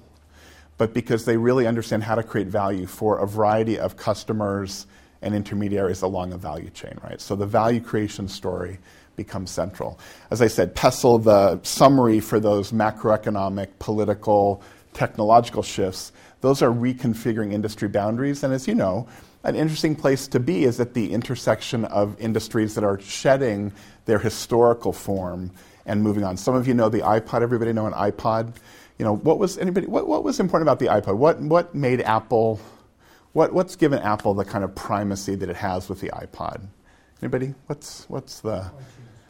but 0.77 0.93
because 0.93 1.25
they 1.25 1.37
really 1.37 1.65
understand 1.65 2.03
how 2.03 2.15
to 2.15 2.23
create 2.23 2.47
value 2.47 2.85
for 2.85 3.19
a 3.19 3.27
variety 3.27 3.79
of 3.79 3.97
customers 3.97 4.85
and 5.21 5.35
intermediaries 5.35 6.01
along 6.01 6.33
a 6.33 6.37
value 6.37 6.69
chain, 6.69 6.97
right? 7.03 7.19
So 7.19 7.35
the 7.35 7.45
value 7.45 7.81
creation 7.81 8.27
story 8.27 8.79
becomes 9.15 9.51
central. 9.51 9.99
As 10.31 10.41
I 10.41 10.47
said, 10.47 10.75
PESTLE, 10.75 11.19
the 11.19 11.59
summary 11.63 12.19
for 12.19 12.39
those 12.39 12.71
macroeconomic, 12.71 13.69
political, 13.79 14.61
technological 14.93 15.63
shifts, 15.63 16.11
those 16.41 16.61
are 16.61 16.69
reconfiguring 16.69 17.51
industry 17.51 17.87
boundaries. 17.87 18.43
And 18.43 18.53
as 18.53 18.67
you 18.67 18.75
know, 18.75 19.07
an 19.43 19.55
interesting 19.55 19.95
place 19.95 20.27
to 20.29 20.39
be 20.39 20.65
is 20.65 20.79
at 20.79 20.93
the 20.93 21.11
intersection 21.11 21.85
of 21.85 22.19
industries 22.19 22.75
that 22.75 22.83
are 22.83 22.99
shedding 22.99 23.71
their 24.05 24.19
historical 24.19 24.93
form 24.93 25.51
and 25.85 26.03
moving 26.03 26.23
on. 26.23 26.37
Some 26.37 26.53
of 26.53 26.67
you 26.67 26.73
know 26.73 26.89
the 26.89 26.99
iPod. 26.99 27.41
Everybody 27.41 27.73
know 27.73 27.87
an 27.87 27.93
iPod? 27.93 28.53
You 28.99 29.05
know, 29.05 29.15
what 29.15 29.39
was 29.39 29.57
anybody 29.57 29.87
what, 29.87 30.07
what 30.07 30.23
was 30.23 30.39
important 30.39 30.67
about 30.67 30.79
the 30.79 30.87
iPod? 30.87 31.17
What 31.17 31.39
what 31.39 31.73
made 31.73 32.01
Apple 32.01 32.59
what, 33.37 33.53
what's 33.53 33.75
given 33.75 33.99
Apple 33.99 34.33
the 34.33 34.43
kind 34.43 34.63
of 34.63 34.73
primacy 34.73 35.35
that 35.35 35.47
it 35.47 35.55
has 35.57 35.89
with 35.89 36.01
the 36.01 36.09
iPod? 36.09 36.59
Anybody? 37.21 37.53
What's, 37.67 38.09
what's 38.09 38.39
the. 38.39 38.61
ITunes. 38.61 38.71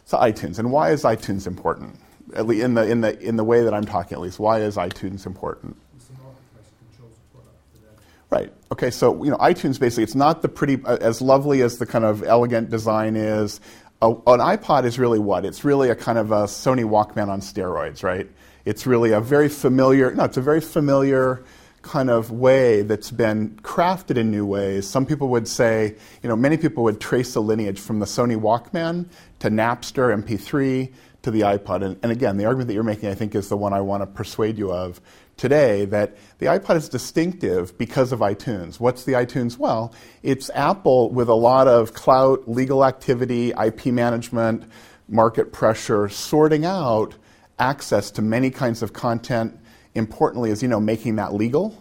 It's 0.04 0.14
iTunes. 0.14 0.60
And 0.60 0.72
why 0.72 0.92
is 0.92 1.04
iTunes 1.04 1.46
important? 1.46 2.00
At 2.34 2.48
least 2.48 2.64
in 2.64 2.74
the, 2.76 2.90
in, 2.90 3.02
the, 3.02 3.20
in 3.20 3.36
the 3.36 3.44
way 3.44 3.64
that 3.64 3.74
I'm 3.74 3.84
talking, 3.84 4.14
at 4.14 4.22
least. 4.22 4.40
Why 4.40 4.62
is 4.62 4.78
iTunes 4.78 5.26
important? 5.26 5.76
Right. 8.30 8.54
Okay. 8.72 8.92
So 8.92 9.24
you 9.26 9.32
know, 9.32 9.38
iTunes 9.38 9.78
basically 9.78 10.04
it's 10.04 10.16
not 10.16 10.42
the 10.42 10.50
pretty 10.50 10.82
uh, 10.84 10.98
as 10.98 11.22
lovely 11.22 11.62
as 11.62 11.78
the 11.78 11.86
kind 11.86 12.04
of 12.04 12.24
elegant 12.24 12.70
design 12.70 13.16
is. 13.16 13.62
an 14.02 14.18
iPod 14.18 14.84
is 14.84 15.00
really 15.00 15.20
what? 15.20 15.46
It's 15.46 15.64
really 15.64 15.90
a 15.90 15.96
kind 15.96 16.18
of 16.18 16.32
a 16.32 16.44
Sony 16.44 16.84
Walkman 16.84 17.30
on 17.30 17.40
steroids, 17.40 18.04
right? 18.04 18.30
It's 18.66 18.86
really 18.86 19.12
a 19.12 19.22
very 19.22 19.48
familiar. 19.48 20.14
No, 20.14 20.26
it's 20.26 20.36
a 20.36 20.42
very 20.42 20.60
familiar 20.60 21.42
kind 21.82 22.10
of 22.10 22.32
way 22.32 22.82
that's 22.82 23.12
been 23.12 23.50
crafted 23.64 24.18
in 24.18 24.32
new 24.32 24.46
ways. 24.46 24.88
Some 24.88 25.06
people 25.06 25.30
would 25.30 25.48
say, 25.48 25.96
you 26.22 26.30
know, 26.30 26.36
many 26.36 26.58
people 26.58 26.84
would 26.84 27.00
trace 27.00 27.34
the 27.34 27.42
lineage 27.42 27.80
from 27.80 28.00
the 28.00 28.06
Sony 28.06 28.40
Walkman 28.40 29.08
to 29.40 29.50
Napster, 29.50 30.14
MP3, 30.24 30.92
to 31.24 31.32
the 31.32 31.42
iPod. 31.42 31.84
And, 31.84 31.98
and 32.04 32.12
again, 32.12 32.38
the 32.38 32.46
argument 32.46 32.68
that 32.68 32.74
you're 32.74 32.84
making, 32.84 33.10
I 33.10 33.16
think, 33.16 33.36
is 33.36 33.50
the 33.50 33.58
one 33.58 33.74
I 33.74 33.82
want 33.82 34.02
to 34.02 34.08
persuade 34.08 34.58
you 34.58 34.72
of 34.72 35.02
today 35.38 35.86
that 35.86 36.18
the 36.40 36.48
iPod 36.48 36.76
is 36.76 36.90
distinctive 36.90 37.78
because 37.78 38.12
of 38.12 38.20
iTunes. 38.20 38.80
What's 38.80 39.04
the 39.04 39.14
iTunes? 39.14 39.58
Well, 39.58 39.94
it's 40.24 40.50
Apple 40.56 41.12
with 41.12 41.30
a 41.30 41.36
lot 41.36 41.68
of 41.68 41.94
clout, 41.94 42.50
legal 42.50 42.84
activity, 42.84 43.52
IP 43.52 43.88
management, 43.88 44.64
market 45.08 45.54
pressure, 45.54 46.10
sorting 46.10 46.66
out 46.66 47.16
access 47.60 48.12
to 48.12 48.22
many 48.22 48.50
kinds 48.50 48.82
of 48.82 48.94
content 48.94 49.60
importantly 49.98 50.52
is, 50.52 50.62
you 50.62 50.68
know, 50.70 50.80
making 50.80 51.16
that 51.18 51.34
legal 51.34 51.76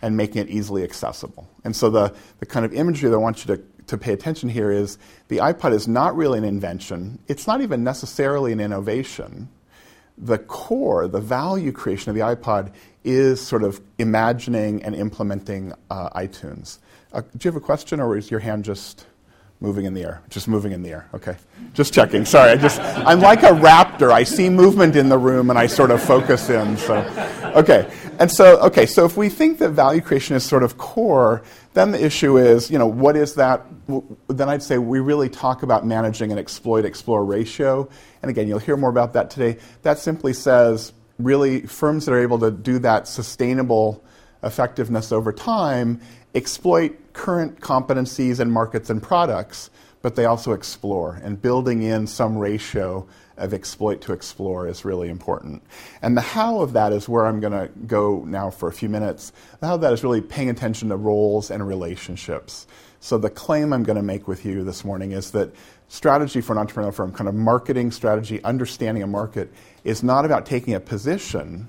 and 0.00 0.16
making 0.16 0.42
it 0.42 0.48
easily 0.50 0.82
accessible. 0.82 1.48
And 1.64 1.74
so 1.74 1.90
the, 1.90 2.14
the 2.40 2.46
kind 2.46 2.66
of 2.66 2.72
imagery 2.72 3.08
that 3.08 3.16
I 3.16 3.18
want 3.18 3.46
you 3.46 3.56
to, 3.56 3.62
to 3.86 3.98
pay 3.98 4.12
attention 4.12 4.48
here 4.48 4.70
is 4.70 4.98
the 5.28 5.38
iPod 5.38 5.72
is 5.72 5.88
not 5.88 6.16
really 6.16 6.38
an 6.38 6.44
invention. 6.44 7.18
It's 7.28 7.46
not 7.46 7.60
even 7.60 7.84
necessarily 7.84 8.52
an 8.52 8.60
innovation. 8.60 9.48
The 10.18 10.38
core, 10.38 11.08
the 11.08 11.20
value 11.20 11.72
creation 11.72 12.10
of 12.10 12.16
the 12.16 12.22
iPod 12.22 12.72
is 13.04 13.40
sort 13.40 13.62
of 13.62 13.80
imagining 13.98 14.82
and 14.82 14.94
implementing 14.94 15.72
uh, 15.90 16.10
iTunes. 16.10 16.78
Uh, 17.12 17.20
do 17.20 17.48
you 17.48 17.50
have 17.50 17.56
a 17.56 17.64
question, 17.64 18.00
or 18.00 18.16
is 18.16 18.30
your 18.30 18.40
hand 18.40 18.64
just 18.64 19.06
moving 19.62 19.84
in 19.84 19.94
the 19.94 20.02
air? 20.02 20.20
Just 20.28 20.48
moving 20.48 20.72
in 20.72 20.82
the 20.82 20.90
air. 20.90 21.08
Okay. 21.14 21.36
Just 21.72 21.94
checking. 21.94 22.24
Sorry. 22.24 22.50
I 22.50 22.56
just 22.56 22.80
I'm 22.80 23.20
like 23.20 23.44
a 23.44 23.52
raptor. 23.52 24.10
I 24.10 24.24
see 24.24 24.50
movement 24.50 24.96
in 24.96 25.08
the 25.08 25.16
room 25.16 25.48
and 25.48 25.58
I 25.58 25.68
sort 25.68 25.90
of 25.90 26.02
focus 26.02 26.50
in. 26.50 26.76
So 26.76 26.96
okay. 27.54 27.90
And 28.18 28.30
so 28.30 28.60
okay, 28.60 28.84
so 28.84 29.06
if 29.06 29.16
we 29.16 29.28
think 29.28 29.58
that 29.58 29.70
value 29.70 30.02
creation 30.02 30.36
is 30.36 30.44
sort 30.44 30.64
of 30.64 30.76
core, 30.76 31.42
then 31.74 31.92
the 31.92 32.04
issue 32.04 32.36
is, 32.36 32.70
you 32.70 32.78
know, 32.78 32.86
what 32.86 33.16
is 33.16 33.34
that 33.36 33.64
then 34.28 34.48
I'd 34.48 34.62
say 34.62 34.78
we 34.78 35.00
really 35.00 35.28
talk 35.28 35.62
about 35.62 35.86
managing 35.86 36.32
an 36.32 36.38
exploit 36.38 36.84
explore 36.84 37.24
ratio. 37.24 37.88
And 38.20 38.30
again, 38.30 38.48
you'll 38.48 38.58
hear 38.58 38.76
more 38.76 38.90
about 38.90 39.12
that 39.14 39.30
today. 39.30 39.58
That 39.82 39.98
simply 39.98 40.32
says 40.32 40.92
really 41.18 41.62
firms 41.62 42.06
that 42.06 42.12
are 42.12 42.20
able 42.20 42.40
to 42.40 42.50
do 42.50 42.80
that 42.80 43.06
sustainable 43.06 44.02
effectiveness 44.42 45.12
over 45.12 45.32
time 45.32 46.00
exploit 46.34 47.12
current 47.12 47.60
competencies 47.60 48.40
and 48.40 48.52
markets 48.52 48.90
and 48.90 49.02
products, 49.02 49.70
but 50.00 50.16
they 50.16 50.24
also 50.24 50.52
explore. 50.52 51.20
And 51.22 51.40
building 51.40 51.82
in 51.82 52.06
some 52.06 52.36
ratio 52.36 53.06
of 53.36 53.54
exploit 53.54 54.00
to 54.02 54.12
explore 54.12 54.66
is 54.66 54.84
really 54.84 55.08
important. 55.08 55.62
And 56.00 56.16
the 56.16 56.20
how 56.20 56.60
of 56.60 56.74
that 56.74 56.92
is 56.92 57.08
where 57.08 57.26
I'm 57.26 57.40
going 57.40 57.52
to 57.52 57.68
go 57.86 58.24
now 58.24 58.50
for 58.50 58.68
a 58.68 58.72
few 58.72 58.88
minutes. 58.88 59.32
The 59.60 59.66
how 59.66 59.74
of 59.76 59.80
that 59.80 59.92
is 59.92 60.04
really 60.04 60.20
paying 60.20 60.50
attention 60.50 60.88
to 60.90 60.96
roles 60.96 61.50
and 61.50 61.66
relationships. 61.66 62.66
So 63.00 63.18
the 63.18 63.30
claim 63.30 63.72
I'm 63.72 63.82
going 63.82 63.96
to 63.96 64.02
make 64.02 64.28
with 64.28 64.44
you 64.44 64.62
this 64.64 64.84
morning 64.84 65.12
is 65.12 65.32
that 65.32 65.52
strategy 65.88 66.40
for 66.40 66.56
an 66.56 66.64
entrepreneurial 66.64 66.94
firm, 66.94 67.12
kind 67.12 67.28
of 67.28 67.34
marketing 67.34 67.90
strategy, 67.90 68.42
understanding 68.44 69.02
a 69.02 69.06
market, 69.06 69.52
is 69.82 70.02
not 70.02 70.24
about 70.24 70.46
taking 70.46 70.74
a 70.74 70.80
position. 70.80 71.68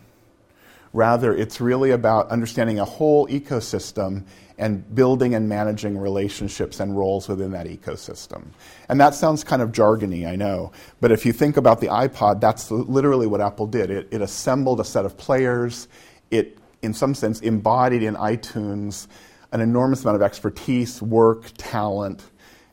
Rather, 0.94 1.36
it's 1.36 1.60
really 1.60 1.92
about 1.92 2.30
understanding 2.30 2.80
a 2.80 2.86
whole 2.86 3.28
ecosystem 3.28 4.24
and 4.60 4.94
building 4.94 5.34
and 5.34 5.50
managing 5.50 5.98
relationships 5.98 6.80
and 6.80 6.96
roles 6.96 7.28
within 7.28 7.52
that 7.52 7.66
ecosystem. 7.66 8.46
And 8.88 9.02
that 9.02 9.16
sounds 9.16 9.44
kind 9.44 9.64
of 9.64 9.72
jargony, 9.72 10.28
I 10.28 10.36
know. 10.36 10.72
But 11.02 11.12
if 11.12 11.26
you 11.26 11.34
think 11.34 11.58
about 11.58 11.82
the 11.82 11.88
iPod, 11.88 12.40
that's 12.40 12.70
literally 12.70 13.26
what 13.26 13.42
Apple 13.42 13.66
did. 13.66 13.90
It, 13.90 14.08
it 14.12 14.22
assembled 14.22 14.80
a 14.80 14.86
set 14.86 15.06
of 15.06 15.18
players. 15.18 15.88
It, 16.30 16.60
in 16.84 16.94
some 16.94 17.16
sense, 17.16 17.42
embodied 17.42 18.04
in 18.04 18.16
iTunes 18.16 19.08
an 19.52 19.62
enormous 19.62 20.04
amount 20.04 20.16
of 20.16 20.22
expertise, 20.22 21.02
work, 21.02 21.52
talent, 21.58 22.24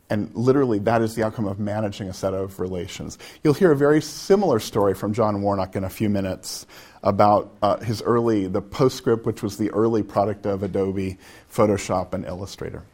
and 0.08 0.34
literally 0.34 0.80
that 0.80 1.02
is 1.02 1.14
the 1.14 1.22
outcome 1.22 1.46
of 1.46 1.60
managing 1.60 2.08
a 2.08 2.12
set 2.12 2.34
of 2.34 2.58
relations. 2.58 3.16
You'll 3.44 3.54
hear 3.54 3.70
a 3.70 3.76
very 3.76 4.02
similar 4.02 4.58
story 4.58 4.94
from 4.94 5.12
John 5.12 5.40
Warnock 5.40 5.76
in 5.76 5.84
a 5.84 5.90
few 5.90 6.08
minutes 6.08 6.66
about 7.02 7.56
uh, 7.62 7.78
his 7.78 8.02
early, 8.02 8.46
the 8.46 8.62
PostScript, 8.62 9.24
which 9.24 9.42
was 9.42 9.56
the 9.56 9.70
early 9.70 10.02
product 10.02 10.46
of 10.46 10.62
Adobe, 10.62 11.18
Photoshop, 11.52 12.12
and 12.12 12.24
Illustrator. 12.24 12.84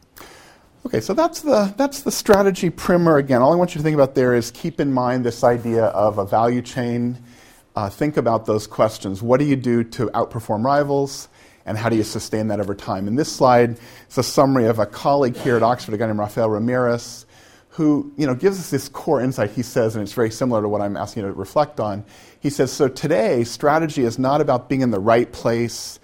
Okay, 0.85 1.01
so 1.01 1.13
that's 1.13 1.41
the, 1.41 1.73
that's 1.77 2.03
the 2.03 2.11
strategy 2.11 2.69
primer 2.69 3.17
again. 3.17 3.41
All 3.41 3.51
I 3.51 3.55
want 3.55 3.75
you 3.75 3.79
to 3.79 3.83
think 3.83 3.95
about 3.95 4.15
there 4.15 4.33
is 4.33 4.51
keep 4.51 4.79
in 4.79 4.93
mind 4.93 5.25
this 5.25 5.43
idea 5.43 5.85
of 5.85 6.17
a 6.17 6.25
value 6.25 6.61
chain. 6.61 7.17
Uh, 7.75 7.89
think 7.89 8.17
about 8.17 8.45
those 8.45 8.65
questions. 8.65 9.21
What 9.21 9.39
do 9.39 9.45
you 9.45 9.57
do 9.57 9.83
to 9.83 10.07
outperform 10.07 10.63
rivals? 10.63 11.27
And 11.65 11.77
how 11.77 11.89
do 11.89 11.97
you 11.97 12.03
sustain 12.03 12.47
that 12.47 12.61
over 12.61 12.73
time? 12.73 13.09
And 13.09 13.19
this 13.19 13.29
slide 13.29 13.77
is 14.09 14.17
a 14.17 14.23
summary 14.23 14.65
of 14.67 14.79
a 14.79 14.85
colleague 14.85 15.35
here 15.35 15.57
at 15.57 15.63
Oxford, 15.63 15.93
a 15.93 15.97
guy 15.97 16.07
named 16.07 16.17
Rafael 16.17 16.49
Ramirez, 16.49 17.25
who 17.77 18.11
you 18.17 18.25
know, 18.25 18.33
gives 18.33 18.59
us 18.59 18.71
this 18.71 18.89
core 18.89 19.21
insight, 19.21 19.51
he 19.51 19.61
says, 19.61 19.95
and 19.95 20.01
it's 20.01 20.13
very 20.13 20.31
similar 20.31 20.63
to 20.63 20.67
what 20.67 20.81
I'm 20.81 20.97
asking 20.97 21.21
you 21.21 21.29
to 21.29 21.35
reflect 21.35 21.79
on. 21.79 22.03
He 22.39 22.49
says, 22.49 22.73
So 22.73 22.87
today, 22.87 23.43
strategy 23.43 24.01
is 24.01 24.17
not 24.17 24.41
about 24.41 24.67
being 24.67 24.81
in 24.81 24.89
the 24.89 24.99
right 24.99 25.31
place, 25.31 25.99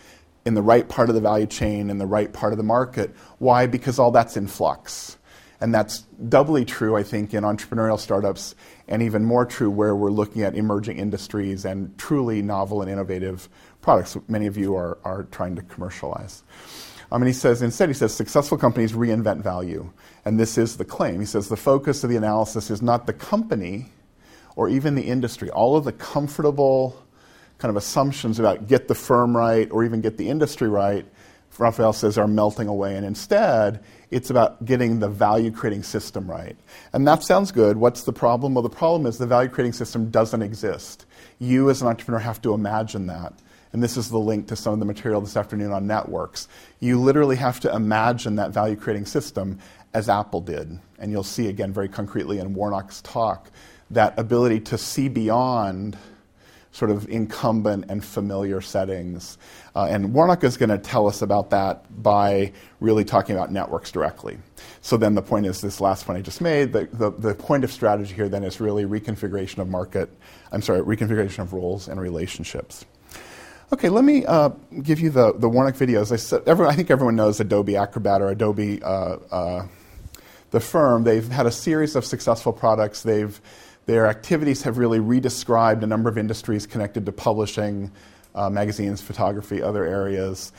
in 0.46 0.54
the 0.54 0.62
right 0.62 0.88
part 0.88 1.10
of 1.10 1.16
the 1.16 1.22
value 1.22 1.48
chain, 1.48 1.90
in 1.90 1.98
the 1.98 2.06
right 2.06 2.32
part 2.32 2.54
of 2.54 2.58
the 2.58 2.64
market. 2.64 3.16
Why? 3.40 3.66
Because 3.66 3.98
all 3.98 4.12
that's 4.12 4.38
in 4.38 4.46
flux. 4.46 5.18
And 5.62 5.74
that's 5.74 6.02
doubly 6.30 6.64
true, 6.64 6.96
I 6.96 7.02
think, 7.02 7.34
in 7.34 7.44
entrepreneurial 7.44 8.00
startups, 8.00 8.54
and 8.88 9.02
even 9.02 9.26
more 9.26 9.44
true 9.44 9.72
where 9.72 9.96
we're 9.96 10.12
looking 10.12 10.44
at 10.44 10.56
emerging 10.56 11.00
industries 11.00 11.66
and 11.66 11.98
truly 11.98 12.44
novel 12.44 12.84
and 12.84 12.92
innovative 12.92 13.50
products 13.82 14.16
many 14.28 14.46
of 14.46 14.58
you 14.58 14.76
are, 14.76 15.00
are 15.04 15.24
trying 15.32 15.56
to 15.56 15.64
commercialize. 15.64 16.44
Um, 17.14 17.22
mean, 17.22 17.28
he 17.28 17.34
says, 17.34 17.62
instead, 17.62 17.90
he 17.90 17.94
says, 17.94 18.14
successful 18.14 18.58
companies 18.58 18.94
reinvent 18.94 19.44
value. 19.44 19.92
And 20.26 20.40
this 20.40 20.58
is 20.58 20.78
the 20.78 20.86
claim. 20.86 21.20
He 21.20 21.26
says, 21.26 21.50
the 21.50 21.58
focus 21.58 22.04
of 22.04 22.10
the 22.10 22.16
analysis 22.16 22.70
is 22.70 22.82
not 22.82 23.06
the 23.06 23.14
company 23.14 23.90
or 24.56 24.70
even 24.70 24.96
the 24.96 25.04
industry. 25.04 25.50
All 25.50 25.76
of 25.76 25.84
the 25.84 25.92
comfortable 25.92 26.98
kind 27.58 27.70
of 27.70 27.76
assumptions 27.76 28.40
about 28.40 28.68
get 28.68 28.88
the 28.88 28.96
firm 28.96 29.36
right 29.36 29.70
or 29.72 29.84
even 29.84 30.02
get 30.02 30.18
the 30.18 30.30
industry 30.30 30.70
right, 30.70 31.06
Rafael 31.58 31.94
says, 31.94 32.18
are 32.18 32.28
melting 32.28 32.68
away. 32.68 32.96
And 32.96 33.06
instead, 33.06 33.84
it's 34.12 34.30
about 34.30 34.64
getting 34.66 35.00
the 35.00 35.10
value 35.10 35.52
creating 35.52 35.84
system 35.84 36.30
right. 36.30 36.56
And 36.94 37.08
that 37.08 37.24
sounds 37.24 37.52
good. 37.52 37.78
What's 37.78 38.04
the 38.04 38.14
problem? 38.14 38.54
Well, 38.54 38.64
the 38.64 38.70
problem 38.70 39.06
is 39.06 39.18
the 39.18 39.28
value 39.28 39.50
creating 39.50 39.74
system 39.74 40.10
doesn't 40.10 40.42
exist. 40.42 41.06
You, 41.40 41.70
as 41.70 41.82
an 41.82 41.88
entrepreneur, 41.88 42.20
have 42.20 42.42
to 42.44 42.54
imagine 42.54 43.08
that 43.08 43.34
and 43.74 43.82
this 43.82 43.98
is 43.98 44.10
the 44.10 44.20
link 44.20 44.48
to 44.48 44.56
some 44.56 44.74
of 44.74 44.80
the 44.80 44.86
material 44.86 45.20
this 45.20 45.36
afternoon 45.36 45.72
on 45.72 45.88
networks. 45.88 46.48
You 46.80 47.02
literally 47.02 47.36
have 47.38 47.60
to 47.62 47.76
imagine 47.76 48.36
that 48.36 48.52
value 48.52 48.76
creating 48.76 49.08
system 49.08 49.58
as 49.94 50.10
Apple 50.10 50.42
did. 50.42 50.80
And 51.00 51.12
you'll 51.12 51.24
see 51.24 51.48
again 51.48 51.74
very 51.74 51.90
concretely 51.90 52.40
in 52.40 52.54
Warnock's 52.54 53.02
talk 53.02 53.50
that 53.92 54.18
ability 54.18 54.60
to 54.60 54.78
see 54.78 55.10
beyond 55.10 55.98
sort 56.72 56.90
of 56.90 57.08
incumbent 57.08 57.86
and 57.90 58.04
familiar 58.04 58.60
settings. 58.60 59.38
Uh, 59.76 59.86
and 59.90 60.12
Warnock 60.12 60.44
is 60.44 60.58
going 60.58 60.70
to 60.70 60.80
tell 60.80 61.08
us 61.08 61.22
about 61.22 61.52
that 61.52 61.86
by 62.02 62.52
really 62.80 63.06
talking 63.06 63.36
about 63.36 63.52
networks 63.52 63.92
directly. 63.92 64.40
So 64.82 64.98
then 64.98 65.14
the 65.14 65.22
point 65.22 65.46
is 65.46 65.62
this 65.62 65.80
last 65.80 66.06
point 66.06 66.18
I 66.18 66.22
just 66.22 66.42
made, 66.42 66.74
the, 66.74 66.90
the, 66.92 67.12
the 67.12 67.36
point 67.36 67.64
of 67.64 67.72
strategy 67.72 68.14
here 68.16 68.28
then 68.28 68.44
is 68.44 68.60
really 68.60 68.86
reconfiguration 68.86 69.60
of 69.60 69.70
market, 69.70 70.10
I'm 70.52 70.64
sorry, 70.64 70.82
reconfiguration 70.82 71.40
of 71.40 71.54
roles 71.54 71.88
and 71.88 72.02
relationships. 72.02 72.86
Okay, 73.74 73.90
let 73.90 74.04
me 74.04 74.24
uh, 74.24 74.50
give 74.84 75.00
you 75.00 75.10
the, 75.10 75.34
the 75.34 75.50
Warnock 75.50 75.74
videos. 75.74 76.12
I, 76.12 76.18
said, 76.18 76.44
everyone, 76.46 76.72
I 76.72 76.76
think 76.76 76.92
everyone 76.92 77.16
knows 77.16 77.40
Adobe 77.40 77.76
Acrobat 77.76 78.22
or 78.22 78.30
Adobe, 78.30 78.84
uh, 78.84 79.18
uh, 79.32 79.68
the 80.52 80.60
firm. 80.60 81.06
They've 81.06 81.28
had 81.28 81.48
a 81.48 81.52
series 81.52 81.96
of 81.96 82.06
successful 82.06 82.54
products. 82.54 83.02
They've, 83.02 83.42
their 83.88 84.06
activities 84.06 84.62
have 84.62 84.78
really 84.78 85.00
redescribed 85.00 85.82
a 85.82 85.88
number 85.88 86.08
of 86.08 86.20
industries 86.20 86.68
connected 86.68 87.08
to 87.08 87.12
publishing, 87.12 87.92
uh, 88.36 88.48
magazines, 88.48 89.02
photography, 89.02 89.60
other 89.64 89.84
areas. 89.84 90.52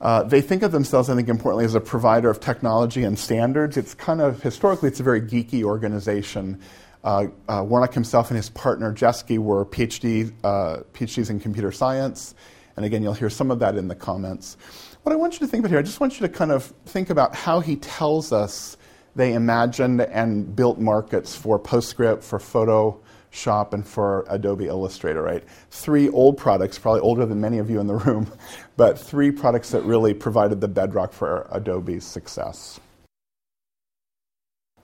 Uh, 0.00 0.22
they 0.22 0.40
think 0.40 0.62
of 0.62 0.70
themselves, 0.70 1.10
I 1.10 1.16
think, 1.16 1.28
importantly, 1.28 1.64
as 1.64 1.74
a 1.74 1.80
provider 1.80 2.30
of 2.30 2.38
technology 2.38 3.02
and 3.02 3.18
standards. 3.18 3.76
It's 3.76 3.92
kind 3.92 4.20
of, 4.20 4.40
historically, 4.40 4.88
it's 4.88 5.00
a 5.00 5.02
very 5.02 5.20
geeky 5.20 5.64
organization. 5.64 6.60
Uh, 7.04 7.26
uh, 7.48 7.64
Warnock 7.66 7.94
himself 7.94 8.30
and 8.30 8.36
his 8.36 8.50
partner 8.50 8.92
Geschke 8.92 9.38
were 9.38 9.64
PhD, 9.66 10.32
uh, 10.44 10.78
PhDs 10.92 11.30
in 11.30 11.40
computer 11.40 11.72
science. 11.72 12.34
And 12.76 12.86
again, 12.86 13.02
you'll 13.02 13.14
hear 13.14 13.30
some 13.30 13.50
of 13.50 13.58
that 13.58 13.76
in 13.76 13.88
the 13.88 13.94
comments. 13.94 14.56
What 15.02 15.12
I 15.12 15.16
want 15.16 15.34
you 15.34 15.40
to 15.40 15.46
think 15.46 15.60
about 15.60 15.70
here, 15.70 15.78
I 15.78 15.82
just 15.82 16.00
want 16.00 16.20
you 16.20 16.26
to 16.26 16.32
kind 16.32 16.52
of 16.52 16.72
think 16.86 17.10
about 17.10 17.34
how 17.34 17.60
he 17.60 17.76
tells 17.76 18.32
us 18.32 18.76
they 19.14 19.34
imagined 19.34 20.00
and 20.00 20.54
built 20.54 20.78
markets 20.78 21.34
for 21.34 21.58
PostScript, 21.58 22.22
for 22.22 22.38
Photoshop, 22.38 23.74
and 23.74 23.86
for 23.86 24.24
Adobe 24.30 24.66
Illustrator, 24.66 25.22
right? 25.22 25.44
Three 25.70 26.08
old 26.08 26.38
products, 26.38 26.78
probably 26.78 27.00
older 27.00 27.26
than 27.26 27.40
many 27.40 27.58
of 27.58 27.68
you 27.68 27.80
in 27.80 27.88
the 27.88 27.96
room, 27.96 28.32
but 28.76 28.98
three 28.98 29.30
products 29.30 29.70
that 29.70 29.82
really 29.82 30.14
provided 30.14 30.60
the 30.60 30.68
bedrock 30.68 31.12
for 31.12 31.46
Adobe's 31.50 32.04
success. 32.04 32.80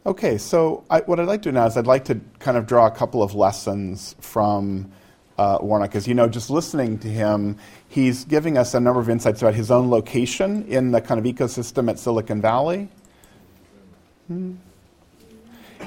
Okay, 0.08 0.38
so 0.38 0.84
I, 0.88 1.00
what 1.00 1.20
I'd 1.20 1.28
like 1.28 1.42
to 1.42 1.50
do 1.50 1.52
now 1.52 1.66
is 1.66 1.76
I'd 1.76 1.86
like 1.86 2.06
to 2.06 2.18
kind 2.38 2.56
of 2.56 2.64
draw 2.66 2.86
a 2.86 2.90
couple 2.90 3.22
of 3.22 3.34
lessons 3.34 4.16
from 4.20 4.90
uh, 5.36 5.58
Warnock. 5.60 5.94
As 5.94 6.08
you 6.08 6.14
know, 6.14 6.26
just 6.26 6.48
listening 6.48 6.98
to 7.00 7.08
him, 7.08 7.58
he's 7.90 8.24
giving 8.24 8.56
us 8.56 8.72
a 8.72 8.80
number 8.80 9.00
of 9.00 9.10
insights 9.10 9.42
about 9.42 9.52
his 9.52 9.70
own 9.70 9.90
location 9.90 10.66
in 10.66 10.92
the 10.92 11.02
kind 11.02 11.20
of 11.20 11.26
ecosystem 11.26 11.90
at 11.90 11.98
Silicon 11.98 12.40
Valley. 12.40 12.88
Hmm. 14.28 14.54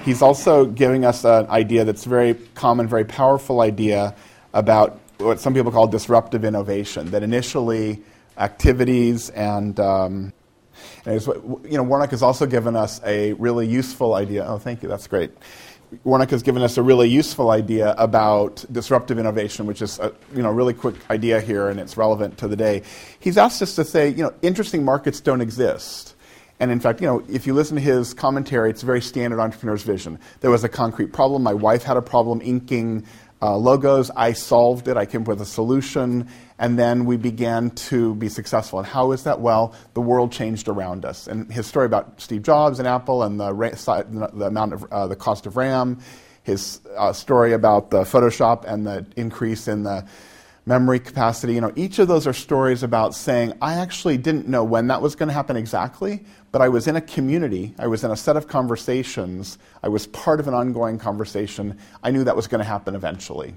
He's 0.04 0.22
also 0.22 0.66
giving 0.68 1.04
us 1.04 1.26
an 1.26 1.48
idea 1.48 1.84
that's 1.84 2.06
very 2.06 2.36
common, 2.54 2.88
very 2.88 3.06
powerful 3.06 3.62
idea 3.62 4.14
about 4.54 5.00
what 5.18 5.40
some 5.40 5.56
people 5.56 5.72
call 5.72 5.88
disruptive 5.88 6.46
innovation. 6.46 7.10
That 7.10 7.24
initially 7.24 8.04
activities 8.38 9.32
and 9.32 9.80
um, 9.80 10.32
and 11.06 11.22
you 11.66 11.78
know, 11.78 11.84
Warnock 11.84 12.12
has 12.12 12.24
also 12.24 12.46
given 12.46 12.76
us 12.76 13.02
a 13.06 13.34
really 13.34 13.68
useful 13.68 14.14
idea. 14.14 14.46
Oh, 14.46 14.58
thank 14.58 14.84
you. 14.84 14.90
That's 14.90 15.08
great. 15.08 15.32
Warnock 16.06 16.30
has 16.30 16.42
given 16.42 16.62
us 16.62 16.78
a 16.78 16.82
really 16.82 17.10
useful 17.10 17.52
idea 17.52 17.94
about 17.98 18.64
disruptive 18.72 19.20
innovation, 19.20 19.66
which 19.66 19.82
is 19.82 20.00
a 20.00 20.14
you 20.34 20.42
know, 20.42 20.50
really 20.50 20.74
quick 20.74 20.96
idea 21.10 21.42
here, 21.42 21.68
and 21.68 21.80
it's 21.80 21.98
relevant 21.98 22.38
to 22.38 22.48
the 22.48 22.56
day. 22.56 22.84
He's 23.20 23.38
asked 23.38 23.62
us 23.62 23.76
to 23.76 23.84
say, 23.84 24.10
you 24.10 24.24
know, 24.24 24.34
interesting 24.42 24.86
markets 24.86 25.20
don't 25.20 25.42
exist. 25.42 26.16
And 26.62 26.72
in 26.72 26.80
fact, 26.80 27.02
you 27.02 27.08
know, 27.08 27.24
if 27.28 27.46
you 27.46 27.54
listen 27.54 27.76
to 27.76 27.82
his 27.82 28.14
commentary, 28.14 28.70
it's 28.70 28.84
a 28.84 28.86
very 28.86 29.02
standard 29.02 29.40
entrepreneur's 29.40 29.84
vision. 29.84 30.20
There 30.42 30.52
was 30.52 30.64
a 30.64 30.70
concrete 30.70 31.12
problem. 31.12 31.44
My 31.44 31.56
wife 31.56 31.84
had 31.84 31.98
a 31.98 32.02
problem 32.02 32.40
inking 32.42 33.06
uh, 33.42 33.58
logos. 33.58 34.12
I 34.16 34.34
solved 34.34 34.88
it. 34.88 34.98
I 34.98 35.06
came 35.06 35.22
up 35.22 35.28
with 35.28 35.42
a 35.42 35.46
solution, 35.46 36.28
and 36.60 36.78
then 36.78 37.06
we 37.06 37.18
began 37.18 37.72
to 37.72 38.16
be 38.16 38.30
successful. 38.30 38.80
And 38.80 38.88
how 38.88 39.12
is 39.12 39.24
that? 39.24 39.40
Well, 39.40 39.74
the 39.94 40.02
world 40.02 40.32
changed 40.32 40.68
around 40.68 41.06
us. 41.06 41.28
And 41.28 41.52
his 41.52 41.66
story 41.66 41.86
about 41.86 42.22
Steve 42.22 42.44
Jobs 42.44 42.80
and 42.80 42.88
Apple 42.88 43.24
and 43.24 43.40
the, 43.40 43.52
the 44.34 44.46
amount 44.46 44.74
of 44.74 44.86
uh, 44.92 45.08
the 45.08 45.16
cost 45.16 45.46
of 45.46 45.58
RAM, 45.58 46.00
his 46.44 46.82
uh, 46.98 47.14
story 47.14 47.54
about 47.54 47.90
the 47.90 48.02
Photoshop 48.02 48.66
and 48.66 48.86
the 48.86 49.06
increase 49.16 49.68
in 49.68 49.84
the 49.84 50.06
memory 50.66 51.00
capacity. 51.00 51.54
You 51.54 51.62
know, 51.62 51.74
each 51.76 52.00
of 52.00 52.08
those 52.08 52.28
are 52.28 52.34
stories 52.34 52.84
about 52.84 53.16
saying, 53.16 53.54
I 53.62 53.76
actually 53.76 54.18
didn't 54.18 54.48
know 54.48 54.64
when 54.64 54.88
that 54.88 55.02
was 55.02 55.16
going 55.16 55.28
to 55.28 55.34
happen 55.34 55.58
exactly, 55.58 56.24
but 56.52 56.62
I 56.62 56.70
was 56.70 56.88
in 56.88 56.96
a 56.96 57.02
community, 57.02 57.74
I 57.80 57.88
was 57.88 58.04
in 58.04 58.12
a 58.12 58.16
set 58.16 58.38
of 58.38 58.48
conversations, 58.48 59.58
I 59.82 59.90
was 59.90 60.08
part 60.08 60.40
of 60.40 60.48
an 60.48 60.54
ongoing 60.54 61.00
conversation. 61.00 61.78
I 62.04 62.12
knew 62.12 62.24
that 62.24 62.36
was 62.36 62.48
going 62.48 62.60
to 62.60 62.66
happen 62.66 62.96
eventually. 62.96 63.56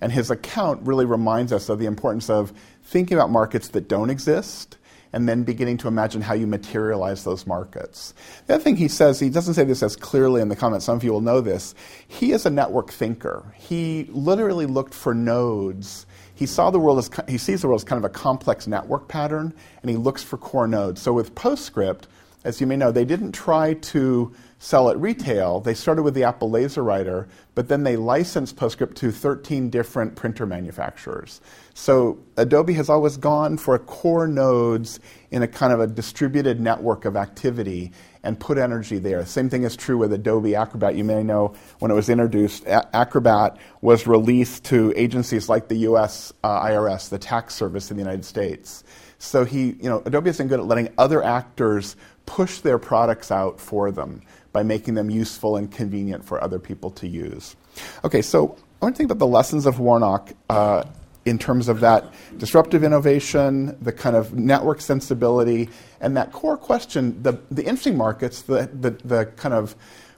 And 0.00 0.12
his 0.12 0.30
account 0.30 0.86
really 0.86 1.04
reminds 1.04 1.52
us 1.52 1.68
of 1.68 1.78
the 1.78 1.86
importance 1.86 2.30
of 2.30 2.52
thinking 2.82 3.16
about 3.16 3.30
markets 3.30 3.68
that 3.68 3.88
don't 3.88 4.10
exist 4.10 4.78
and 5.12 5.28
then 5.28 5.44
beginning 5.44 5.76
to 5.78 5.86
imagine 5.86 6.20
how 6.20 6.34
you 6.34 6.46
materialize 6.46 7.22
those 7.22 7.46
markets. 7.46 8.14
The 8.46 8.54
other 8.54 8.64
thing 8.64 8.76
he 8.76 8.88
says, 8.88 9.20
he 9.20 9.30
doesn't 9.30 9.54
say 9.54 9.62
this 9.62 9.82
as 9.82 9.94
clearly 9.94 10.40
in 10.40 10.48
the 10.48 10.56
comments, 10.56 10.86
some 10.86 10.96
of 10.96 11.04
you 11.04 11.12
will 11.12 11.20
know 11.20 11.40
this. 11.40 11.72
He 12.08 12.32
is 12.32 12.44
a 12.46 12.50
network 12.50 12.90
thinker. 12.90 13.54
He 13.56 14.08
literally 14.10 14.66
looked 14.66 14.92
for 14.92 15.14
nodes 15.14 16.04
he 16.34 16.46
saw 16.46 16.70
the 16.70 16.78
world 16.78 16.98
as 16.98 17.10
he 17.28 17.38
sees 17.38 17.62
the 17.62 17.68
world 17.68 17.80
as 17.80 17.84
kind 17.84 18.04
of 18.04 18.10
a 18.10 18.12
complex 18.12 18.66
network 18.66 19.08
pattern, 19.08 19.54
and 19.82 19.90
he 19.90 19.96
looks 19.96 20.22
for 20.22 20.36
core 20.36 20.66
nodes. 20.66 21.00
So 21.00 21.12
with 21.12 21.34
PostScript, 21.34 22.04
as 22.44 22.60
you 22.60 22.66
may 22.66 22.76
know, 22.76 22.92
they 22.92 23.06
didn't 23.06 23.32
try 23.32 23.74
to 23.74 24.34
sell 24.58 24.90
at 24.90 24.98
retail. 24.98 25.60
They 25.60 25.74
started 25.74 26.02
with 26.02 26.14
the 26.14 26.24
Apple 26.24 26.50
LaserWriter, 26.50 27.26
but 27.54 27.68
then 27.68 27.84
they 27.84 27.96
licensed 27.96 28.56
PostScript 28.56 28.94
to 28.96 29.10
13 29.10 29.70
different 29.70 30.14
printer 30.14 30.44
manufacturers. 30.44 31.40
So 31.72 32.18
Adobe 32.36 32.74
has 32.74 32.90
always 32.90 33.16
gone 33.16 33.56
for 33.56 33.78
core 33.78 34.28
nodes 34.28 35.00
in 35.30 35.42
a 35.42 35.48
kind 35.48 35.72
of 35.72 35.80
a 35.80 35.86
distributed 35.86 36.60
network 36.60 37.04
of 37.06 37.16
activity 37.16 37.92
and 38.24 38.38
put 38.40 38.58
energy 38.58 38.98
there. 38.98 39.24
Same 39.26 39.48
thing 39.48 39.62
is 39.62 39.76
true 39.76 39.98
with 39.98 40.12
Adobe 40.12 40.54
Acrobat. 40.54 40.96
You 40.96 41.04
may 41.04 41.22
know 41.22 41.54
when 41.78 41.90
it 41.90 41.94
was 41.94 42.08
introduced, 42.08 42.64
A- 42.66 42.96
Acrobat 42.96 43.56
was 43.80 44.06
released 44.06 44.64
to 44.66 44.92
agencies 44.96 45.48
like 45.48 45.68
the 45.68 45.76
US 45.88 46.32
uh, 46.42 46.62
IRS, 46.62 47.10
the 47.10 47.18
tax 47.18 47.54
service 47.54 47.90
in 47.90 47.96
the 47.96 48.02
United 48.02 48.24
States. 48.24 48.82
So 49.18 49.44
he, 49.44 49.76
you 49.80 49.88
know, 49.88 50.02
Adobe 50.04 50.30
isn't 50.30 50.48
good 50.48 50.60
at 50.60 50.66
letting 50.66 50.88
other 50.98 51.22
actors 51.22 51.96
push 52.26 52.60
their 52.60 52.78
products 52.78 53.30
out 53.30 53.60
for 53.60 53.90
them 53.90 54.22
by 54.52 54.62
making 54.62 54.94
them 54.94 55.10
useful 55.10 55.56
and 55.56 55.70
convenient 55.70 56.24
for 56.24 56.42
other 56.42 56.58
people 56.58 56.90
to 56.92 57.08
use. 57.08 57.56
Okay, 58.04 58.22
so 58.22 58.56
I 58.80 58.84
want 58.86 58.96
to 58.96 58.98
think 58.98 59.10
about 59.10 59.18
the 59.18 59.26
lessons 59.26 59.66
of 59.66 59.78
Warnock 59.80 60.32
uh, 60.48 60.84
in 61.24 61.38
terms 61.38 61.68
of 61.68 61.80
that 61.80 62.12
disruptive 62.36 62.84
innovation, 62.84 63.76
the 63.80 63.92
kind 63.92 64.14
of 64.14 64.34
network 64.34 64.80
sensibility, 64.80 65.70
and 66.00 66.16
that 66.16 66.32
core 66.32 66.56
question. 66.56 67.22
The, 67.22 67.40
the 67.50 67.62
interesting 67.62 67.96
markets, 67.96 68.42
the, 68.42 68.68
the, 68.72 68.90
the 68.90 69.26
kind 69.36 69.54
of 69.54 69.74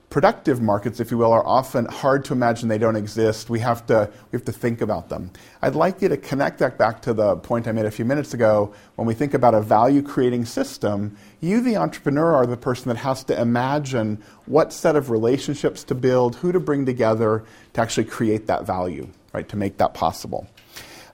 productive 0.09 0.61
markets, 0.61 1.01
if 1.01 1.11
you 1.11 1.19
will, 1.19 1.33
are 1.33 1.47
often 1.47 1.85
hard 1.87 2.25
to 2.25 2.33
imagine 2.33 2.69
they 2.69 2.79
don't 2.79 2.97
exist. 2.97 3.51
We 3.51 3.59
have 3.61 3.87
to, 3.87 4.11
we 4.31 4.37
have 4.37 4.45
to 4.47 4.53
think 4.53 4.81
about 4.81 5.09
them. 5.09 5.31
I'd 5.63 5.75
like 5.75 6.01
you 6.01 6.09
to 6.09 6.17
connect 6.17 6.59
that 6.61 6.79
back 6.79 7.03
to 7.03 7.13
the 7.13 7.37
point 7.37 7.67
I 7.67 7.73
made 7.73 7.87
a 7.87 7.91
few 7.91 8.05
minutes 8.05 8.33
ago. 8.33 8.73
When 8.95 9.07
we 9.07 9.15
think 9.15 9.35
about 9.35 9.55
a 9.55 9.61
value 9.61 10.03
creating 10.03 10.45
system, 10.45 11.17
you, 11.41 11.61
the 11.61 11.77
entrepreneur, 11.77 12.35
are 12.35 12.47
the 12.47 12.57
person 12.57 12.89
that 12.89 12.99
has 12.99 13.25
to 13.25 13.41
imagine 13.41 14.23
what 14.47 14.73
set 14.73 14.97
of 14.97 15.11
relationships 15.11 15.83
to 15.85 15.95
build, 15.95 16.37
who 16.37 16.53
to 16.53 16.61
bring 16.61 16.87
together 16.87 17.45
to 17.75 17.81
actually 17.81 18.05
create 18.05 18.47
that 18.47 18.65
value, 18.65 19.09
right, 19.33 19.49
to 19.49 19.57
make 19.57 19.77
that 19.79 19.93
possible. 19.93 20.47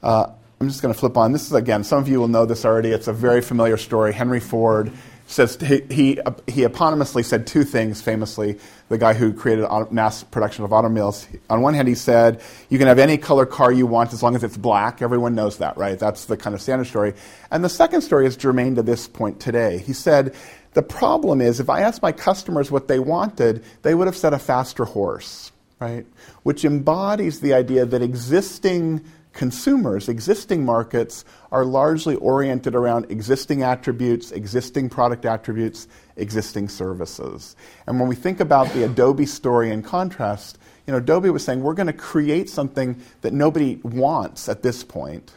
Uh, 0.02 0.32
I'm 0.60 0.68
just 0.68 0.82
going 0.82 0.94
to 0.94 0.98
flip 0.98 1.16
on. 1.16 1.32
This 1.32 1.46
is, 1.46 1.52
again, 1.52 1.84
some 1.84 1.98
of 1.98 2.08
you 2.08 2.20
will 2.20 2.28
know 2.28 2.46
this 2.46 2.64
already. 2.64 2.90
It's 2.90 3.08
a 3.08 3.12
very 3.12 3.40
familiar 3.40 3.76
story. 3.76 4.12
Henry 4.12 4.40
Ford 4.40 4.92
says 5.26 5.56
he, 5.56 5.80
he, 5.90 6.20
he 6.46 6.62
eponymously 6.62 7.24
said 7.24 7.46
two 7.46 7.64
things 7.64 8.02
famously. 8.02 8.58
The 8.88 8.98
guy 8.98 9.14
who 9.14 9.32
created 9.32 9.66
mass 9.90 10.22
production 10.22 10.64
of 10.64 10.72
automobiles. 10.72 11.26
On 11.48 11.62
one 11.62 11.74
hand 11.74 11.88
he 11.88 11.94
said 11.94 12.42
you 12.68 12.78
can 12.78 12.86
have 12.86 12.98
any 12.98 13.16
color 13.16 13.46
car 13.46 13.72
you 13.72 13.86
want 13.86 14.12
as 14.12 14.22
long 14.22 14.36
as 14.36 14.44
it's 14.44 14.56
black. 14.56 15.00
Everyone 15.00 15.34
knows 15.34 15.58
that 15.58 15.76
right? 15.78 15.98
That's 15.98 16.26
the 16.26 16.36
kind 16.36 16.54
of 16.54 16.60
standard 16.60 16.86
story. 16.86 17.14
And 17.50 17.64
the 17.64 17.70
second 17.70 18.02
story 18.02 18.26
is 18.26 18.36
germane 18.36 18.74
to 18.74 18.82
this 18.82 19.08
point 19.08 19.40
today. 19.40 19.78
He 19.78 19.94
said 19.94 20.34
the 20.74 20.82
problem 20.82 21.40
is 21.40 21.60
if 21.60 21.68
i 21.68 21.80
asked 21.82 22.00
my 22.00 22.12
customers 22.12 22.70
what 22.70 22.88
they 22.88 22.98
wanted 22.98 23.62
they 23.82 23.94
would 23.94 24.06
have 24.06 24.16
said 24.16 24.32
a 24.32 24.38
faster 24.38 24.86
horse 24.86 25.52
right? 25.82 26.06
Which 26.44 26.64
embodies 26.64 27.40
the 27.40 27.54
idea 27.54 27.84
that 27.84 28.02
existing 28.02 29.04
consumers, 29.32 30.08
existing 30.08 30.64
markets, 30.64 31.24
are 31.50 31.64
largely 31.64 32.16
oriented 32.16 32.74
around 32.74 33.10
existing 33.10 33.62
attributes, 33.62 34.32
existing 34.32 34.88
product 34.88 35.24
attributes, 35.24 35.88
existing 36.16 36.68
services. 36.68 37.56
And 37.86 37.98
when 37.98 38.08
we 38.08 38.14
think 38.14 38.40
about 38.40 38.72
the 38.72 38.84
Adobe 38.84 39.26
story 39.26 39.70
in 39.70 39.82
contrast, 39.82 40.58
you 40.86 40.92
know, 40.92 40.98
Adobe 40.98 41.30
was 41.30 41.44
saying 41.44 41.62
we're 41.62 41.74
going 41.74 41.86
to 41.86 41.92
create 41.92 42.50
something 42.50 43.00
that 43.20 43.32
nobody 43.32 43.76
wants 43.82 44.48
at 44.48 44.62
this 44.62 44.82
point, 44.82 45.32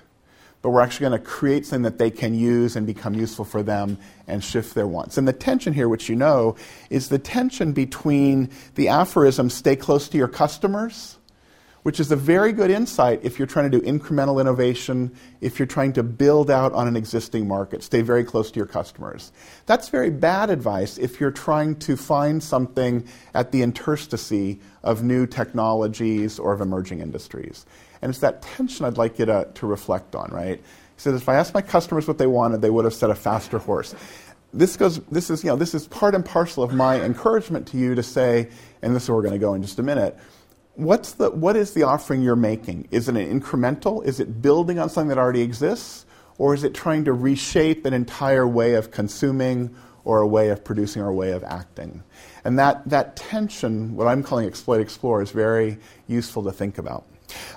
but 0.62 0.72
we're 0.72 0.82
actually 0.82 1.10
going 1.10 1.22
to 1.22 1.26
create 1.26 1.66
something 1.66 1.84
that 1.84 2.00
they 2.00 2.10
can 2.10 2.34
use 2.34 2.76
and 2.76 2.88
become 2.88 3.14
useful 3.14 3.46
for 3.46 3.62
them 3.62 3.98
and 4.28 4.44
shift 4.44 4.74
their 4.74 4.88
wants. 4.88 5.18
And 5.18 5.28
the 5.28 5.34
tension 5.34 5.74
here, 5.74 5.88
which 5.88 6.10
you 6.10 6.16
know, 6.16 6.56
is 6.90 7.10
the 7.10 7.20
tension 7.20 7.72
between 7.72 8.50
the 8.74 8.88
aphorism 8.88 9.50
stay 9.50 9.76
close 9.76 10.10
to 10.10 10.18
your 10.18 10.28
customers 10.28 11.18
which 11.86 12.00
is 12.00 12.12
a 12.12 12.16
very 12.16 12.52
good 12.52 12.72
insight 12.72 13.20
if 13.22 13.38
you're 13.38 13.46
trying 13.46 13.70
to 13.70 13.80
do 13.80 13.86
incremental 13.86 14.42
innovation, 14.42 15.16
if 15.40 15.60
you're 15.60 15.68
trying 15.68 15.94
to 15.94 16.02
build 16.02 16.50
out 16.50 16.74
on 16.74 16.88
an 16.88 16.96
existing 16.96 17.48
market, 17.48 17.84
stay 17.84 18.02
very 18.02 18.24
close 18.24 18.50
to 18.50 18.58
your 18.58 18.66
customers. 18.66 19.32
That's 19.68 19.90
very 19.90 20.10
bad 20.10 20.50
advice 20.50 20.98
if 20.98 21.20
you're 21.20 21.30
trying 21.30 21.76
to 21.82 21.96
find 21.96 22.42
something 22.42 23.08
at 23.36 23.52
the 23.52 23.62
interstice 23.62 24.58
of 24.82 25.04
new 25.04 25.28
technologies 25.28 26.40
or 26.40 26.54
of 26.54 26.62
emerging 26.62 27.02
industries. 27.02 27.68
And 28.02 28.10
it's 28.10 28.18
that 28.22 28.42
tension 28.42 28.84
I'd 28.84 28.98
like 28.98 29.20
you 29.20 29.28
to, 29.28 29.48
to 29.54 29.68
reflect 29.68 30.16
on, 30.16 30.32
right? 30.32 30.58
He 30.58 30.64
says, 30.98 31.22
if 31.22 31.30
I 31.30 31.36
asked 31.36 31.54
my 31.54 31.62
customers 31.62 32.08
what 32.08 32.18
they 32.18 32.26
wanted, 32.26 32.64
they 32.64 32.72
would 32.72 32.86
have 32.86 32.96
said 32.96 33.12
a 33.12 33.16
faster 33.16 33.60
horse. 33.60 33.94
This 34.52 34.76
goes, 34.76 35.02
this 35.12 35.30
is, 35.30 35.44
you 35.44 35.52
know, 35.52 35.56
this 35.56 35.76
is 35.76 35.88
part 35.88 36.16
and 36.16 36.26
parcel 36.26 36.64
of 36.64 36.74
my 36.74 37.00
encouragement 37.00 37.68
to 37.68 37.78
you 37.78 37.94
to 37.94 38.02
say, 38.02 38.50
and 38.82 38.96
this 38.96 39.04
is 39.04 39.10
where 39.10 39.18
we're 39.18 39.22
going 39.22 39.34
to 39.34 39.40
go 39.40 39.54
in 39.54 39.62
just 39.62 39.78
a 39.78 39.84
minute, 39.84 40.18
what's 40.76 41.14
the, 41.14 41.32
what 41.32 41.56
is 41.56 41.74
the 41.74 41.84
offering 41.84 42.22
you're 42.22 42.36
making? 42.36 42.88
Is 42.92 43.10
it 43.10 43.16
an 43.16 43.40
incremental? 43.40 44.06
Is 44.06 44.20
it 44.20 44.42
building 44.42 44.80
on 44.80 44.90
something 44.90 45.10
that 45.10 45.18
already 45.18 45.42
exists? 45.42 46.06
Or 46.38 46.54
is 46.54 46.64
it 46.64 46.74
trying 46.74 47.06
to 47.06 47.14
reshape 47.14 47.86
an 47.86 47.94
entire 47.94 48.48
way 48.48 48.74
of 48.74 48.92
consuming 48.92 49.74
or 50.04 50.20
a 50.20 50.28
way 50.28 50.50
of 50.50 50.64
producing 50.64 51.02
or 51.02 51.08
a 51.08 51.14
way 51.14 51.32
of 51.32 51.44
acting? 51.44 52.04
And 52.44 52.60
that, 52.60 52.88
that 52.90 53.16
tension, 53.16 53.96
what 53.96 54.08
I'm 54.08 54.22
calling 54.22 54.46
exploit 54.46 54.82
explore, 54.82 55.22
is 55.22 55.32
very 55.32 55.78
useful 56.08 56.44
to 56.44 56.52
think 56.52 56.78
about. 56.78 57.06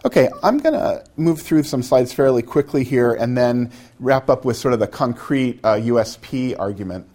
Okay, 0.04 0.28
I'm 0.42 0.58
going 0.58 0.74
to 0.74 1.04
move 1.16 1.42
through 1.42 1.64
some 1.64 1.82
slides 1.82 2.12
fairly 2.12 2.42
quickly 2.42 2.84
here 2.84 3.12
and 3.12 3.36
then 3.36 3.70
wrap 3.98 4.30
up 4.30 4.44
with 4.44 4.56
sort 4.56 4.72
of 4.74 4.80
the 4.80 4.86
concrete 4.86 5.60
uh, 5.62 5.74
USP 5.74 6.56
argument. 6.58 7.06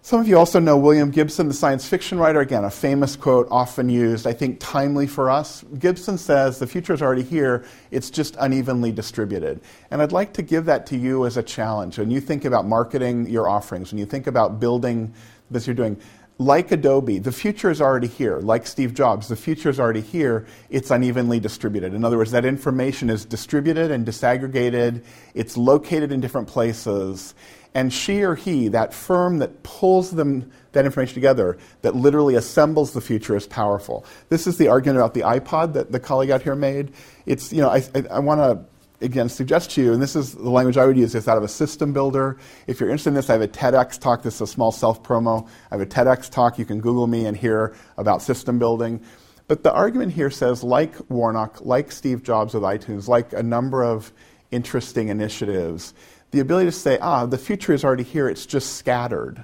Some 0.00 0.20
of 0.20 0.28
you 0.28 0.38
also 0.38 0.60
know 0.60 0.76
William 0.76 1.10
Gibson, 1.10 1.48
the 1.48 1.54
science 1.54 1.86
fiction 1.86 2.18
writer. 2.18 2.40
Again, 2.40 2.64
a 2.64 2.70
famous 2.70 3.16
quote, 3.16 3.48
often 3.50 3.88
used, 3.88 4.26
I 4.26 4.32
think 4.32 4.58
timely 4.60 5.06
for 5.06 5.28
us. 5.28 5.64
Gibson 5.78 6.16
says, 6.16 6.58
The 6.58 6.66
future 6.66 6.94
is 6.94 7.02
already 7.02 7.24
here, 7.24 7.64
it's 7.90 8.08
just 8.08 8.36
unevenly 8.38 8.92
distributed. 8.92 9.60
And 9.90 10.00
I'd 10.00 10.12
like 10.12 10.32
to 10.34 10.42
give 10.42 10.64
that 10.66 10.86
to 10.86 10.96
you 10.96 11.26
as 11.26 11.36
a 11.36 11.42
challenge. 11.42 11.98
When 11.98 12.10
you 12.10 12.20
think 12.20 12.44
about 12.44 12.64
marketing 12.66 13.28
your 13.28 13.48
offerings, 13.48 13.90
when 13.90 13.98
you 13.98 14.06
think 14.06 14.28
about 14.28 14.60
building 14.60 15.12
this 15.50 15.66
you're 15.66 15.74
doing, 15.74 16.00
like 16.38 16.70
Adobe, 16.70 17.18
the 17.18 17.32
future 17.32 17.68
is 17.68 17.80
already 17.80 18.06
here. 18.06 18.38
Like 18.38 18.66
Steve 18.66 18.94
Jobs, 18.94 19.26
the 19.26 19.34
future 19.34 19.68
is 19.68 19.80
already 19.80 20.00
here. 20.00 20.46
It's 20.70 20.90
unevenly 20.90 21.40
distributed. 21.40 21.94
In 21.94 22.04
other 22.04 22.16
words, 22.16 22.30
that 22.30 22.44
information 22.44 23.10
is 23.10 23.24
distributed 23.24 23.90
and 23.90 24.06
disaggregated, 24.06 25.04
it's 25.34 25.56
located 25.56 26.12
in 26.12 26.20
different 26.20 26.46
places. 26.46 27.34
And 27.74 27.92
she 27.92 28.22
or 28.22 28.34
he, 28.34 28.68
that 28.68 28.94
firm 28.94 29.38
that 29.38 29.62
pulls 29.64 30.12
them, 30.12 30.50
that 30.72 30.84
information 30.84 31.14
together, 31.14 31.58
that 31.82 31.96
literally 31.96 32.36
assembles 32.36 32.92
the 32.92 33.00
future, 33.00 33.36
is 33.36 33.46
powerful. 33.46 34.06
This 34.28 34.46
is 34.46 34.58
the 34.58 34.68
argument 34.68 34.98
about 34.98 35.14
the 35.14 35.20
iPod 35.20 35.74
that 35.74 35.92
the 35.92 36.00
colleague 36.00 36.30
out 36.30 36.42
here 36.42 36.54
made. 36.54 36.92
It's, 37.26 37.52
you 37.52 37.60
know, 37.60 37.68
I, 37.68 37.82
I, 37.94 38.04
I 38.12 38.18
want 38.20 38.40
to 38.40 38.64
again 39.00 39.28
suggest 39.28 39.70
to 39.72 39.82
you, 39.82 39.92
and 39.92 40.02
this 40.02 40.16
is 40.16 40.34
the 40.34 40.50
language 40.50 40.76
I 40.76 40.86
would 40.86 40.96
use, 40.96 41.14
is 41.14 41.24
that 41.26 41.36
of 41.36 41.42
a 41.42 41.48
system 41.48 41.92
builder. 41.92 42.36
If 42.66 42.80
you're 42.80 42.88
interested 42.88 43.10
in 43.10 43.14
this, 43.14 43.30
I 43.30 43.34
have 43.34 43.42
a 43.42 43.48
TEDx 43.48 43.98
talk. 43.98 44.22
This 44.22 44.36
is 44.36 44.40
a 44.42 44.46
small 44.46 44.72
self 44.72 45.02
promo. 45.02 45.46
I 45.70 45.76
have 45.76 45.80
a 45.80 45.86
TEDx 45.86 46.30
talk. 46.30 46.58
You 46.58 46.64
can 46.64 46.80
Google 46.80 47.06
me 47.06 47.26
and 47.26 47.36
hear 47.36 47.74
about 47.96 48.22
system 48.22 48.58
building. 48.58 49.00
But 49.46 49.62
the 49.62 49.72
argument 49.72 50.12
here 50.12 50.30
says, 50.30 50.62
like 50.62 50.94
Warnock, 51.10 51.64
like 51.64 51.90
Steve 51.90 52.22
Jobs 52.22 52.52
with 52.54 52.62
iTunes, 52.62 53.08
like 53.08 53.32
a 53.32 53.42
number 53.42 53.82
of 53.82 54.12
interesting 54.50 55.08
initiatives, 55.08 55.94
the 56.30 56.40
ability 56.40 56.66
to 56.66 56.72
say, 56.72 56.98
ah, 57.00 57.24
the 57.24 57.38
future 57.38 57.72
is 57.72 57.84
already 57.84 58.02
here, 58.02 58.28
it's 58.28 58.44
just 58.44 58.74
scattered. 58.74 59.42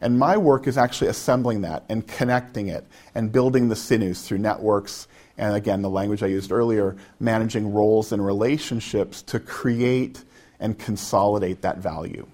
And 0.00 0.18
my 0.18 0.36
work 0.36 0.66
is 0.66 0.78
actually 0.78 1.08
assembling 1.08 1.62
that 1.62 1.84
and 1.88 2.06
connecting 2.06 2.68
it 2.68 2.86
and 3.14 3.32
building 3.32 3.68
the 3.68 3.76
sinews 3.76 4.22
through 4.22 4.38
networks 4.38 5.08
and 5.38 5.54
again, 5.54 5.82
the 5.82 5.90
language 5.90 6.22
I 6.22 6.26
used 6.26 6.50
earlier, 6.52 6.96
managing 7.20 7.72
roles 7.72 8.12
and 8.12 8.24
relationships 8.24 9.22
to 9.22 9.38
create 9.38 10.24
and 10.60 10.78
consolidate 10.78 11.62
that 11.62 11.78
value. 11.78 12.26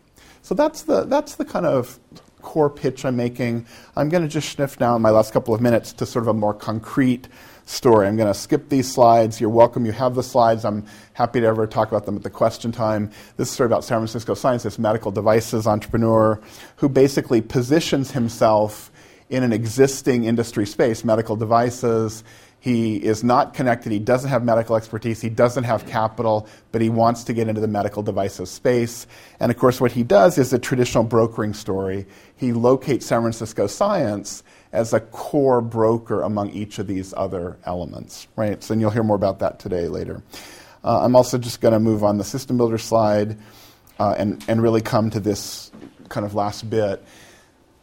So 0.43 0.55
that's 0.55 0.83
the, 0.83 1.05
that's 1.05 1.37
the 1.37 1.45
kind 1.45 1.67
of 1.67 2.01
core 2.41 2.71
pitch 2.71 3.05
I'm 3.05 3.17
making. 3.17 3.67
I'm 3.97 4.09
going 4.09 4.23
to 4.23 4.29
just 4.29 4.51
sniff 4.51 4.81
now 4.81 4.97
in 4.97 5.03
my 5.03 5.11
last 5.11 5.33
couple 5.33 5.55
of 5.55 5.61
minutes 5.61 5.93
to 5.95 6.07
sort 6.07 6.25
of 6.25 6.29
a 6.29 6.35
more 6.35 6.55
concrete 6.55 7.29
story. 7.67 8.07
I'm 8.07 8.17
going 8.17 8.33
to 8.33 8.39
skip 8.39 8.69
these 8.69 8.91
slides. 8.91 9.41
You're 9.41 9.51
welcome. 9.51 9.87
You 9.87 9.93
have 9.93 10.15
the 10.15 10.23
slides. 10.23 10.65
I'm 10.65 10.87
happy 11.15 11.41
to 11.41 11.47
ever 11.47 11.67
talk 11.67 11.89
about 11.89 12.07
them 12.07 12.17
at 12.17 12.23
the 12.23 12.31
question 12.31 12.73
time. 12.73 13.11
This 13.37 13.49
is 13.49 13.53
a 13.53 13.55
story 13.55 13.67
about 13.67 13.85
San 13.85 13.99
Francisco 13.99 14.35
scientist, 14.35 14.79
medical 14.79 15.11
devices 15.11 15.67
entrepreneur, 15.67 16.41
who 16.77 16.89
basically 16.89 17.41
positions 17.41 18.11
himself 18.11 18.91
in 19.31 19.43
an 19.43 19.53
existing 19.53 20.25
industry 20.25 20.67
space, 20.67 21.05
medical 21.05 21.37
devices, 21.37 22.23
he 22.65 22.97
is 22.97 23.23
not 23.23 23.53
connected. 23.53 23.93
He 23.93 23.99
doesn't 23.99 24.31
have 24.31 24.43
medical 24.43 24.75
expertise. 24.75 25.21
He 25.21 25.29
doesn't 25.29 25.65
have 25.65 25.87
capital, 25.87 26.49
but 26.73 26.81
he 26.81 26.89
wants 26.89 27.23
to 27.25 27.35
get 27.35 27.47
into 27.47 27.61
the 27.61 27.69
medical 27.69 28.03
devices 28.03 28.49
space. 28.49 29.07
And 29.39 29.53
of 29.53 29.59
course, 29.59 29.83
what 29.83 29.93
he 29.93 30.03
does 30.03 30.39
is 30.39 30.51
a 30.51 30.59
traditional 30.59 31.05
brokering 31.05 31.53
story. 31.53 32.07
He 32.39 32.55
locates 32.55 33.05
San 33.05 33.21
Francisco 33.21 33.67
Science 33.67 34.43
as 34.73 34.95
a 34.95 35.01
core 35.01 35.61
broker 35.61 36.23
among 36.23 36.53
each 36.53 36.79
of 36.79 36.87
these 36.87 37.13
other 37.19 37.59
elements, 37.67 38.29
right? 38.35 38.65
So, 38.65 38.73
and 38.73 38.81
you'll 38.81 38.93
hear 38.93 39.03
more 39.03 39.17
about 39.17 39.41
that 39.41 39.59
today 39.59 39.89
later. 39.89 40.23
Uh, 40.83 41.05
I'm 41.05 41.15
also 41.17 41.37
just 41.37 41.61
going 41.61 41.75
to 41.75 41.81
move 41.81 42.03
on 42.03 42.17
the 42.17 42.25
system 42.25 42.57
builder 42.57 42.79
slide 42.79 43.37
uh, 43.99 44.15
and, 44.17 44.43
and 44.49 44.63
really 44.63 44.81
come 44.81 45.11
to 45.11 45.21
this 45.21 45.71
kind 46.09 46.25
of 46.25 46.35
last 46.35 46.71
bit 46.71 47.05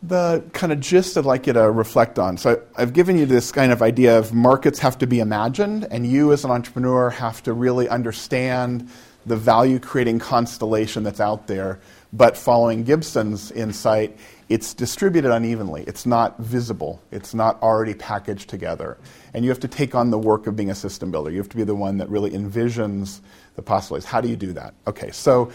the 0.04 0.44
kind 0.54 0.74
of 0.74 0.80
gist 0.80 1.18
I'd 1.18 1.26
like 1.26 1.46
you 1.48 1.54
to 1.54 1.70
reflect 1.70 2.18
on. 2.18 2.38
So 2.38 2.62
I've 2.76 2.94
given 2.94 3.18
you 3.18 3.26
this 3.26 3.52
kind 3.52 3.72
of 3.72 3.82
idea 3.82 4.18
of 4.18 4.34
markets 4.34 4.80
have 4.80 4.98
to 5.00 5.08
be 5.08 5.20
imagined, 5.20 5.88
and 5.92 6.08
you 6.08 6.34
as 6.34 6.44
an 6.44 6.52
entrepreneur 6.52 7.10
have 7.12 7.44
to 7.44 7.54
really 7.54 7.88
understand 7.88 8.90
the 9.26 9.38
value 9.38 9.80
creating 9.80 10.18
constellation 10.18 11.04
that's 11.04 11.20
out 11.20 11.46
there. 11.48 11.80
But 12.14 12.36
following 12.36 12.84
Gibson's 12.84 13.52
insight, 13.52 14.18
it's 14.50 14.74
distributed 14.74 15.32
unevenly. 15.32 15.84
It's 15.88 16.06
not 16.06 16.40
visible. 16.40 17.02
It's 17.12 17.34
not 17.34 17.62
already 17.62 17.94
packaged 17.94 18.50
together. 18.50 18.98
And 19.34 19.46
you 19.46 19.52
have 19.52 19.60
to 19.62 19.68
take 19.68 19.96
on 19.96 20.10
the 20.10 20.18
work 20.18 20.48
of 20.48 20.56
being 20.56 20.72
a 20.72 20.76
system 20.76 21.12
builder. 21.12 21.30
You 21.30 21.38
have 21.38 21.50
to 21.50 21.56
be 21.56 21.64
the 21.64 21.76
one 21.76 21.98
that 22.00 22.10
really 22.10 22.32
envisions 22.32 23.22
the 23.56 23.62
possibilities. 23.62 24.06
How 24.06 24.20
do 24.20 24.28
you 24.28 24.36
do 24.36 24.52
that? 24.54 24.74
Okay, 24.88 25.12
so 25.12 25.52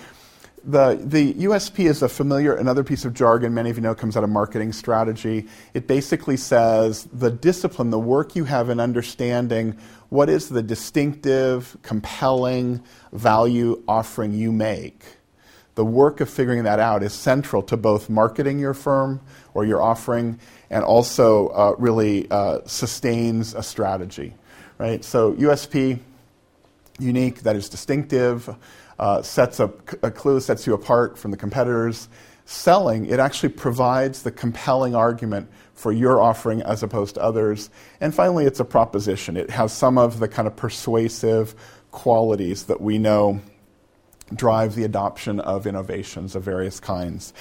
the, 0.66 1.00
the 1.00 1.32
USP 1.34 1.88
is 1.88 2.02
a 2.02 2.08
familiar, 2.08 2.54
another 2.56 2.82
piece 2.82 3.04
of 3.04 3.14
jargon 3.14 3.54
many 3.54 3.70
of 3.70 3.76
you 3.76 3.82
know 3.82 3.94
comes 3.94 4.16
out 4.16 4.24
of 4.24 4.30
marketing 4.30 4.72
strategy. 4.72 5.46
It 5.74 5.86
basically 5.86 6.36
says 6.36 7.04
the 7.12 7.30
discipline, 7.30 7.90
the 7.90 8.00
work 8.00 8.34
you 8.34 8.44
have 8.44 8.68
in 8.68 8.80
understanding 8.80 9.78
what 10.08 10.28
is 10.28 10.48
the 10.48 10.62
distinctive, 10.62 11.76
compelling 11.82 12.82
value 13.12 13.82
offering 13.86 14.34
you 14.34 14.50
make. 14.50 15.04
The 15.76 15.84
work 15.84 16.20
of 16.20 16.28
figuring 16.28 16.64
that 16.64 16.80
out 16.80 17.02
is 17.04 17.12
central 17.12 17.62
to 17.64 17.76
both 17.76 18.10
marketing 18.10 18.58
your 18.58 18.74
firm 18.74 19.20
or 19.54 19.64
your 19.64 19.80
offering 19.80 20.40
and 20.70 20.82
also 20.82 21.48
uh, 21.48 21.74
really 21.78 22.28
uh, 22.30 22.60
sustains 22.66 23.54
a 23.54 23.62
strategy. 23.62 24.34
Right? 24.78 25.04
So, 25.04 25.32
USP, 25.34 26.00
unique, 26.98 27.40
that 27.40 27.54
is 27.54 27.68
distinctive 27.68 28.48
uh, 28.98 29.22
sets 29.22 29.60
a, 29.60 29.70
a 30.02 30.10
clue, 30.10 30.40
sets 30.40 30.66
you 30.66 30.74
apart 30.74 31.18
from 31.18 31.30
the 31.30 31.36
competitors. 31.36 32.08
Selling, 32.44 33.06
it 33.06 33.18
actually 33.18 33.48
provides 33.48 34.22
the 34.22 34.30
compelling 34.30 34.94
argument 34.94 35.48
for 35.74 35.90
your 35.90 36.22
offering 36.22 36.62
as 36.62 36.82
opposed 36.82 37.16
to 37.16 37.22
others. 37.22 37.70
And 38.00 38.14
finally, 38.14 38.46
it's 38.46 38.60
a 38.60 38.64
proposition. 38.64 39.36
It 39.36 39.50
has 39.50 39.72
some 39.72 39.98
of 39.98 40.20
the 40.20 40.28
kind 40.28 40.46
of 40.46 40.54
persuasive 40.54 41.54
qualities 41.90 42.64
that 42.64 42.80
we 42.80 42.98
know 42.98 43.40
drive 44.34 44.74
the 44.74 44.84
adoption 44.84 45.40
of 45.40 45.66
innovations 45.66 46.34
of 46.34 46.42
various 46.42 46.80
kinds. 46.80 47.32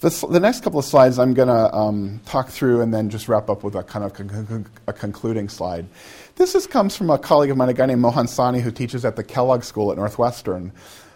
This, 0.00 0.22
the 0.22 0.40
next 0.40 0.64
couple 0.64 0.80
of 0.80 0.84
slides 0.84 1.18
I'm 1.18 1.34
going 1.34 1.48
to 1.48 1.72
um, 1.74 2.20
talk 2.26 2.48
through 2.48 2.80
and 2.80 2.92
then 2.92 3.08
just 3.08 3.28
wrap 3.28 3.48
up 3.48 3.62
with 3.62 3.76
a 3.76 3.84
kind 3.84 4.04
of 4.04 4.12
con- 4.14 4.66
a 4.88 4.92
concluding 4.92 5.48
slide. 5.48 5.86
This 6.34 6.54
is, 6.56 6.66
comes 6.66 6.96
from 6.96 7.10
a 7.10 7.18
colleague 7.18 7.50
of 7.50 7.56
mine, 7.56 7.68
a 7.68 7.74
guy 7.74 7.86
named 7.86 8.00
Mohan 8.00 8.26
Sawhney, 8.26 8.60
who 8.60 8.72
teaches 8.72 9.04
at 9.04 9.14
the 9.14 9.22
Kellogg 9.22 9.62
School 9.62 9.92
at 9.92 9.98
Northwestern. 9.98 10.72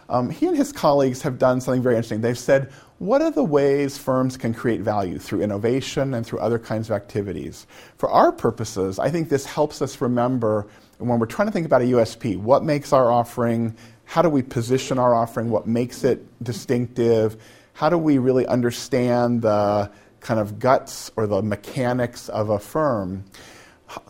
Um, 0.09 0.31
he 0.31 0.47
and 0.47 0.57
his 0.57 0.73
colleagues 0.73 1.23
have 1.23 1.39
done 1.39 1.61
something 1.61 1.83
very 1.83 1.97
interesting. 1.97 2.21
They've 2.21 2.39
said, 2.39 2.71
what 2.99 3.21
are 3.23 3.31
the 3.31 3.43
ways 3.43 3.99
firms 3.99 4.37
can 4.37 4.55
create 4.55 4.81
value 4.81 5.19
through 5.19 5.43
innovation 5.43 6.15
and 6.15 6.25
through 6.25 6.39
other 6.39 6.59
kinds 6.59 6.89
of 6.89 6.97
activities? 6.97 7.67
For 7.99 8.09
our 8.09 8.31
purposes, 8.31 9.01
I 9.01 9.11
think 9.11 9.29
this 9.29 9.45
helps 9.45 9.83
us 9.83 10.01
remember 10.01 10.67
when 10.99 11.19
we're 11.19 11.27
trying 11.27 11.49
to 11.49 11.53
think 11.53 11.67
about 11.67 11.83
a 11.83 11.87
USP, 11.87 12.39
what 12.39 12.65
makes 12.65 12.93
our 12.93 13.11
offering, 13.11 13.77
how 14.07 14.23
do 14.23 14.31
we 14.31 14.43
position 14.43 14.99
our 14.99 15.15
offering, 15.15 15.51
what 15.51 15.67
makes 15.67 16.03
it 16.03 16.25
distinctive, 16.43 17.37
how 17.75 17.91
do 17.91 17.99
we 17.99 18.19
really 18.19 18.47
understand 18.47 19.43
the 19.43 19.91
kind 20.21 20.41
of 20.41 20.59
guts 20.59 21.11
or 21.17 21.27
the 21.27 21.43
mechanics 21.43 22.29
of 22.31 22.49
a 22.49 22.59
firm? 22.59 23.25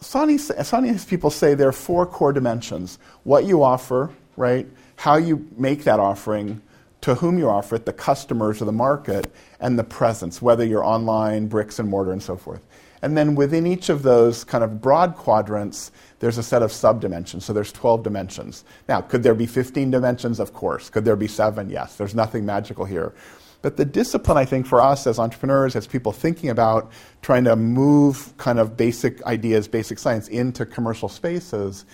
Sawhney's 0.00 1.04
people 1.04 1.30
say 1.30 1.54
there 1.54 1.68
are 1.68 1.72
four 1.72 2.06
core 2.06 2.32
dimensions 2.32 2.98
what 3.24 3.44
you 3.44 3.62
offer, 3.62 4.11
right? 4.37 4.66
how 4.96 5.16
you 5.16 5.46
make 5.56 5.85
that 5.85 6.00
offering, 6.00 6.61
to 7.02 7.14
whom 7.14 7.38
you 7.38 7.48
offer 7.48 7.76
it, 7.76 7.85
the 7.85 7.92
customers 7.92 8.61
or 8.61 8.64
the 8.64 8.72
market, 8.72 9.30
and 9.61 9.78
the 9.78 9.85
presence, 9.85 10.42
whether 10.42 10.64
you're 10.64 10.85
online, 10.85 11.46
bricks 11.46 11.78
and 11.78 11.88
mortar, 11.88 12.12
and 12.12 12.22
so 12.22 12.37
forth. 12.37 12.65
And 13.02 13.16
then 13.16 13.35
within 13.35 13.66
each 13.66 13.88
of 13.88 14.02
those 14.02 14.44
kind 14.44 14.64
of 14.64 14.80
broad 14.80 15.16
quadrants, 15.16 15.92
there's 16.20 16.38
a 16.38 16.42
set 16.42 16.62
of 16.62 16.70
subdimensions. 16.70 17.42
So 17.42 17.52
there's 17.52 17.72
12 17.72 18.02
dimensions. 18.02 18.64
Now, 18.88 19.00
could 19.00 19.22
there 19.22 19.35
be 19.35 19.46
15 19.46 19.90
dimensions? 19.90 20.40
Of 20.40 20.52
course. 20.54 20.88
Could 20.88 21.04
there 21.04 21.16
be 21.16 21.28
seven? 21.28 21.68
Yes. 21.68 21.96
There's 21.96 22.14
nothing 22.14 22.46
magical 22.46 22.85
here. 22.85 23.14
But 23.62 23.76
the 23.76 23.85
discipline, 23.85 24.37
I 24.37 24.44
think, 24.44 24.66
for 24.66 24.80
us 24.80 25.06
as 25.06 25.18
entrepreneurs, 25.18 25.74
as 25.74 25.87
people 25.87 26.12
thinking 26.12 26.50
about 26.50 26.90
trying 27.22 27.44
to 27.44 27.56
move 27.56 28.32
kind 28.37 28.59
of 28.59 28.76
basic 28.76 29.22
ideas, 29.24 29.66
basic 29.66 29.98
science 29.98 30.28
into 30.28 30.64
commercial 30.64 31.09
spaces, 31.09 31.85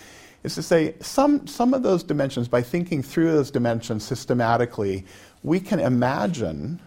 is 0.44 0.54
to 0.54 0.62
say 0.62 0.94
some, 1.00 1.46
some 1.46 1.72
of 1.72 1.82
those 1.82 2.02
dimensions, 2.02 2.48
by 2.48 2.62
thinking 2.62 3.02
through 3.02 3.32
those 3.32 3.50
dimensions 3.50 4.04
systematically, 4.04 5.04
we 5.42 5.60
can 5.60 5.80
imagine 5.80 6.80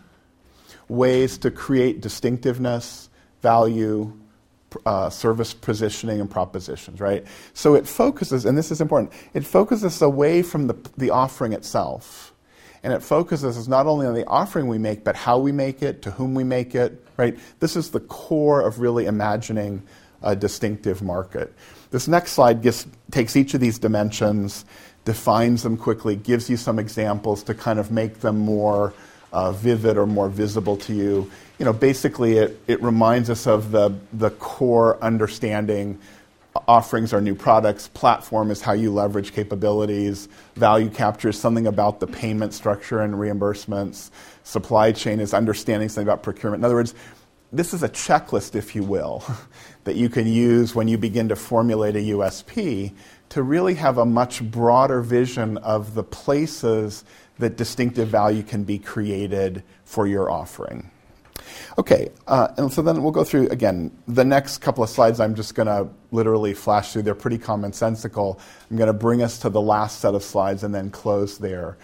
ways 0.87 1.37
to 1.39 1.49
create 1.49 2.01
distinctiveness, 2.01 3.09
value, 3.45 4.11
uh, 4.87 5.07
service 5.11 5.53
positioning, 5.53 6.19
and 6.19 6.31
propositions, 6.31 6.99
right? 6.99 7.23
So 7.53 7.75
it 7.75 7.85
focuses, 7.87 8.43
and 8.45 8.57
this 8.57 8.71
is 8.71 8.81
important, 8.81 9.13
it 9.35 9.45
focuses 9.45 10.01
away 10.01 10.41
from 10.41 10.65
the, 10.65 10.75
the 10.97 11.11
offering 11.11 11.53
itself. 11.53 12.33
And 12.81 12.91
it 12.91 13.03
focuses 13.03 13.67
not 13.67 13.85
only 13.85 14.07
on 14.07 14.15
the 14.15 14.25
offering 14.25 14.67
we 14.67 14.79
make, 14.79 15.03
but 15.03 15.15
how 15.15 15.37
we 15.37 15.51
make 15.51 15.83
it, 15.83 16.01
to 16.01 16.09
whom 16.11 16.33
we 16.33 16.43
make 16.43 16.73
it, 16.73 16.91
right? 17.17 17.37
This 17.59 17.75
is 17.75 17.91
the 17.91 17.99
core 17.99 18.61
of 18.67 18.79
really 18.79 19.05
imagining 19.05 19.83
a 20.23 20.35
distinctive 20.35 21.03
market. 21.03 21.53
This 21.91 22.07
next 22.07 22.31
slide 22.31 22.63
gets, 22.63 22.87
takes 23.11 23.35
each 23.35 23.53
of 23.53 23.61
these 23.61 23.77
dimensions, 23.77 24.65
defines 25.03 25.61
them 25.61 25.77
quickly, 25.77 26.15
gives 26.15 26.49
you 26.49 26.57
some 26.57 26.79
examples 26.79 27.43
to 27.43 27.53
kind 27.53 27.77
of 27.77 27.91
make 27.91 28.21
them 28.21 28.39
more 28.39 28.91
uh, 29.35 29.51
vivid 29.51 29.97
or 29.97 30.05
more 30.05 30.29
visible 30.29 30.77
to 30.77 30.93
you. 30.93 31.29
You 31.59 31.65
know, 31.65 31.73
basically, 31.73 32.37
it, 32.37 32.57
it 32.67 32.81
reminds 32.81 33.29
us 33.29 33.45
of 33.45 33.71
the, 33.71 33.93
the 34.13 34.29
core 34.29 34.97
understanding. 35.03 35.99
Offerings 36.69 37.11
are 37.11 37.19
new 37.19 37.35
products. 37.35 37.89
Platform 37.89 38.49
is 38.49 38.61
how 38.61 38.71
you 38.71 38.93
leverage 38.93 39.33
capabilities. 39.33 40.29
Value 40.55 40.89
capture 40.89 41.29
is 41.29 41.37
something 41.37 41.67
about 41.67 41.99
the 41.99 42.07
payment 42.07 42.53
structure 42.53 43.01
and 43.01 43.15
reimbursements. 43.15 44.09
Supply 44.43 44.93
chain 44.93 45.19
is 45.19 45.33
understanding 45.33 45.89
something 45.89 46.07
about 46.07 46.23
procurement. 46.23 46.61
In 46.61 46.65
other 46.65 46.75
words, 46.75 46.95
this 47.51 47.73
is 47.73 47.83
a 47.83 47.89
checklist, 47.89 48.55
if 48.55 48.73
you 48.73 48.83
will, 48.83 49.21
that 49.83 49.97
you 49.97 50.07
can 50.07 50.27
use 50.27 50.73
when 50.73 50.87
you 50.87 50.97
begin 50.97 51.27
to 51.27 51.35
formulate 51.35 51.97
a 51.97 51.99
USP 51.99 52.93
to 53.29 53.43
really 53.43 53.73
have 53.73 53.97
a 53.97 54.05
much 54.05 54.41
broader 54.41 55.01
vision 55.01 55.57
of 55.57 55.93
the 55.93 56.03
places 56.03 57.03
that 57.39 57.57
distinctive 57.57 58.07
value 58.07 58.43
can 58.43 58.63
be 58.63 58.79
created 58.79 59.63
for 59.83 60.07
your 60.07 60.29
offering. 60.29 60.89
Okay, 61.77 62.09
uh, 62.27 62.47
and 62.57 62.71
so 62.71 62.81
then 62.81 63.03
we'll 63.03 63.11
go 63.11 63.23
through 63.23 63.49
again 63.49 63.91
the 64.07 64.23
next 64.23 64.59
couple 64.59 64.83
of 64.83 64.89
slides. 64.89 65.19
I'm 65.19 65.35
just 65.35 65.55
going 65.55 65.67
to 65.67 65.89
literally 66.11 66.53
flash 66.53 66.93
through. 66.93 67.03
They're 67.03 67.15
pretty 67.15 67.37
commonsensical. 67.37 68.39
I'm 68.69 68.77
going 68.77 68.87
to 68.87 68.93
bring 68.93 69.21
us 69.21 69.39
to 69.39 69.49
the 69.49 69.61
last 69.61 69.99
set 69.99 70.15
of 70.15 70.23
slides 70.23 70.63
and 70.63 70.73
then 70.73 70.89
close 70.89 71.37
there. 71.37 71.77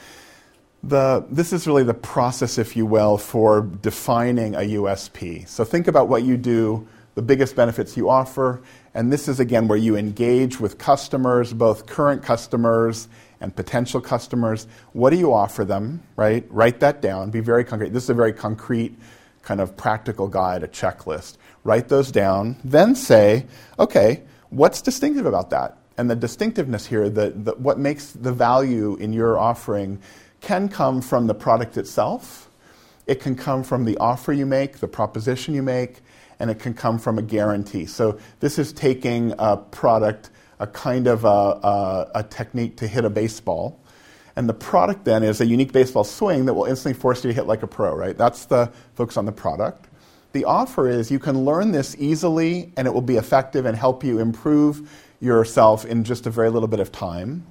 The, 0.83 1.25
this 1.29 1.53
is 1.53 1.67
really 1.67 1.83
the 1.83 1.93
process, 1.93 2.57
if 2.57 2.75
you 2.75 2.85
will, 2.85 3.17
for 3.17 3.61
defining 3.61 4.55
a 4.55 4.59
USP. 4.59 5.47
So 5.47 5.63
think 5.63 5.87
about 5.87 6.07
what 6.07 6.23
you 6.23 6.37
do, 6.37 6.87
the 7.13 7.21
biggest 7.21 7.55
benefits 7.55 7.95
you 7.95 8.09
offer, 8.09 8.61
and 8.95 9.13
this 9.13 9.27
is 9.27 9.39
again 9.39 9.67
where 9.67 9.77
you 9.77 9.95
engage 9.95 10.59
with 10.59 10.77
customers, 10.79 11.53
both 11.53 11.85
current 11.85 12.23
customers 12.23 13.07
and 13.41 13.55
potential 13.55 13.99
customers. 13.99 14.67
What 14.93 15.09
do 15.09 15.17
you 15.17 15.33
offer 15.33 15.65
them, 15.65 16.01
right? 16.15 16.45
Write 16.49 16.79
that 16.79 17.01
down, 17.01 17.31
be 17.31 17.41
very 17.41 17.63
concrete. 17.63 17.91
This 17.91 18.03
is 18.03 18.09
a 18.09 18.13
very 18.13 18.33
concrete 18.33 18.97
kind 19.41 19.59
of 19.59 19.75
practical 19.75 20.27
guide, 20.27 20.63
a 20.63 20.67
checklist. 20.67 21.37
Write 21.63 21.89
those 21.89 22.11
down, 22.11 22.57
then 22.63 22.95
say, 22.95 23.45
okay, 23.79 24.21
what's 24.49 24.81
distinctive 24.81 25.25
about 25.25 25.49
that? 25.49 25.77
And 25.97 26.09
the 26.09 26.15
distinctiveness 26.15 26.85
here, 26.85 27.09
the, 27.09 27.31
the, 27.31 27.51
what 27.55 27.77
makes 27.77 28.11
the 28.11 28.31
value 28.31 28.95
in 28.95 29.13
your 29.13 29.37
offering 29.37 29.99
can 30.39 30.69
come 30.69 31.01
from 31.01 31.27
the 31.27 31.35
product 31.35 31.77
itself, 31.77 32.49
it 33.07 33.19
can 33.19 33.35
come 33.35 33.63
from 33.63 33.85
the 33.85 33.97
offer 33.97 34.31
you 34.31 34.45
make, 34.45 34.77
the 34.77 34.87
proposition 34.87 35.53
you 35.53 35.61
make, 35.61 36.01
and 36.39 36.49
it 36.49 36.59
can 36.59 36.73
come 36.73 36.97
from 36.97 37.19
a 37.19 37.21
guarantee. 37.21 37.85
So 37.85 38.17
this 38.39 38.57
is 38.57 38.73
taking 38.73 39.33
a 39.37 39.57
product, 39.57 40.31
a 40.61 40.67
kind 40.67 41.07
of 41.07 41.25
a, 41.25 41.27
a, 41.27 42.11
a 42.15 42.23
technique 42.23 42.77
to 42.77 42.87
hit 42.87 43.03
a 43.03 43.09
baseball. 43.09 43.79
And 44.35 44.47
the 44.47 44.53
product 44.53 45.03
then 45.03 45.23
is 45.23 45.41
a 45.41 45.45
unique 45.45 45.73
baseball 45.73 46.03
swing 46.03 46.45
that 46.45 46.53
will 46.53 46.65
instantly 46.65 46.97
force 46.97 47.23
you 47.23 47.31
to 47.31 47.33
hit 47.33 47.47
like 47.47 47.63
a 47.63 47.67
pro, 47.67 47.93
right? 47.93 48.17
That's 48.17 48.45
the 48.45 48.71
focus 48.93 49.17
on 49.17 49.25
the 49.25 49.31
product. 49.31 49.87
The 50.33 50.45
offer 50.45 50.87
is 50.87 51.11
you 51.11 51.19
can 51.19 51.43
learn 51.43 51.71
this 51.71 51.95
easily 51.99 52.71
and 52.77 52.87
it 52.87 52.93
will 52.93 53.01
be 53.01 53.17
effective 53.17 53.65
and 53.65 53.75
help 53.75 54.03
you 54.03 54.19
improve 54.19 54.89
yourself 55.19 55.83
in 55.83 56.03
just 56.03 56.27
a 56.27 56.29
very 56.29 56.49
little 56.49 56.69
bit 56.69 56.79
of 56.79 56.91
time. 56.91 57.45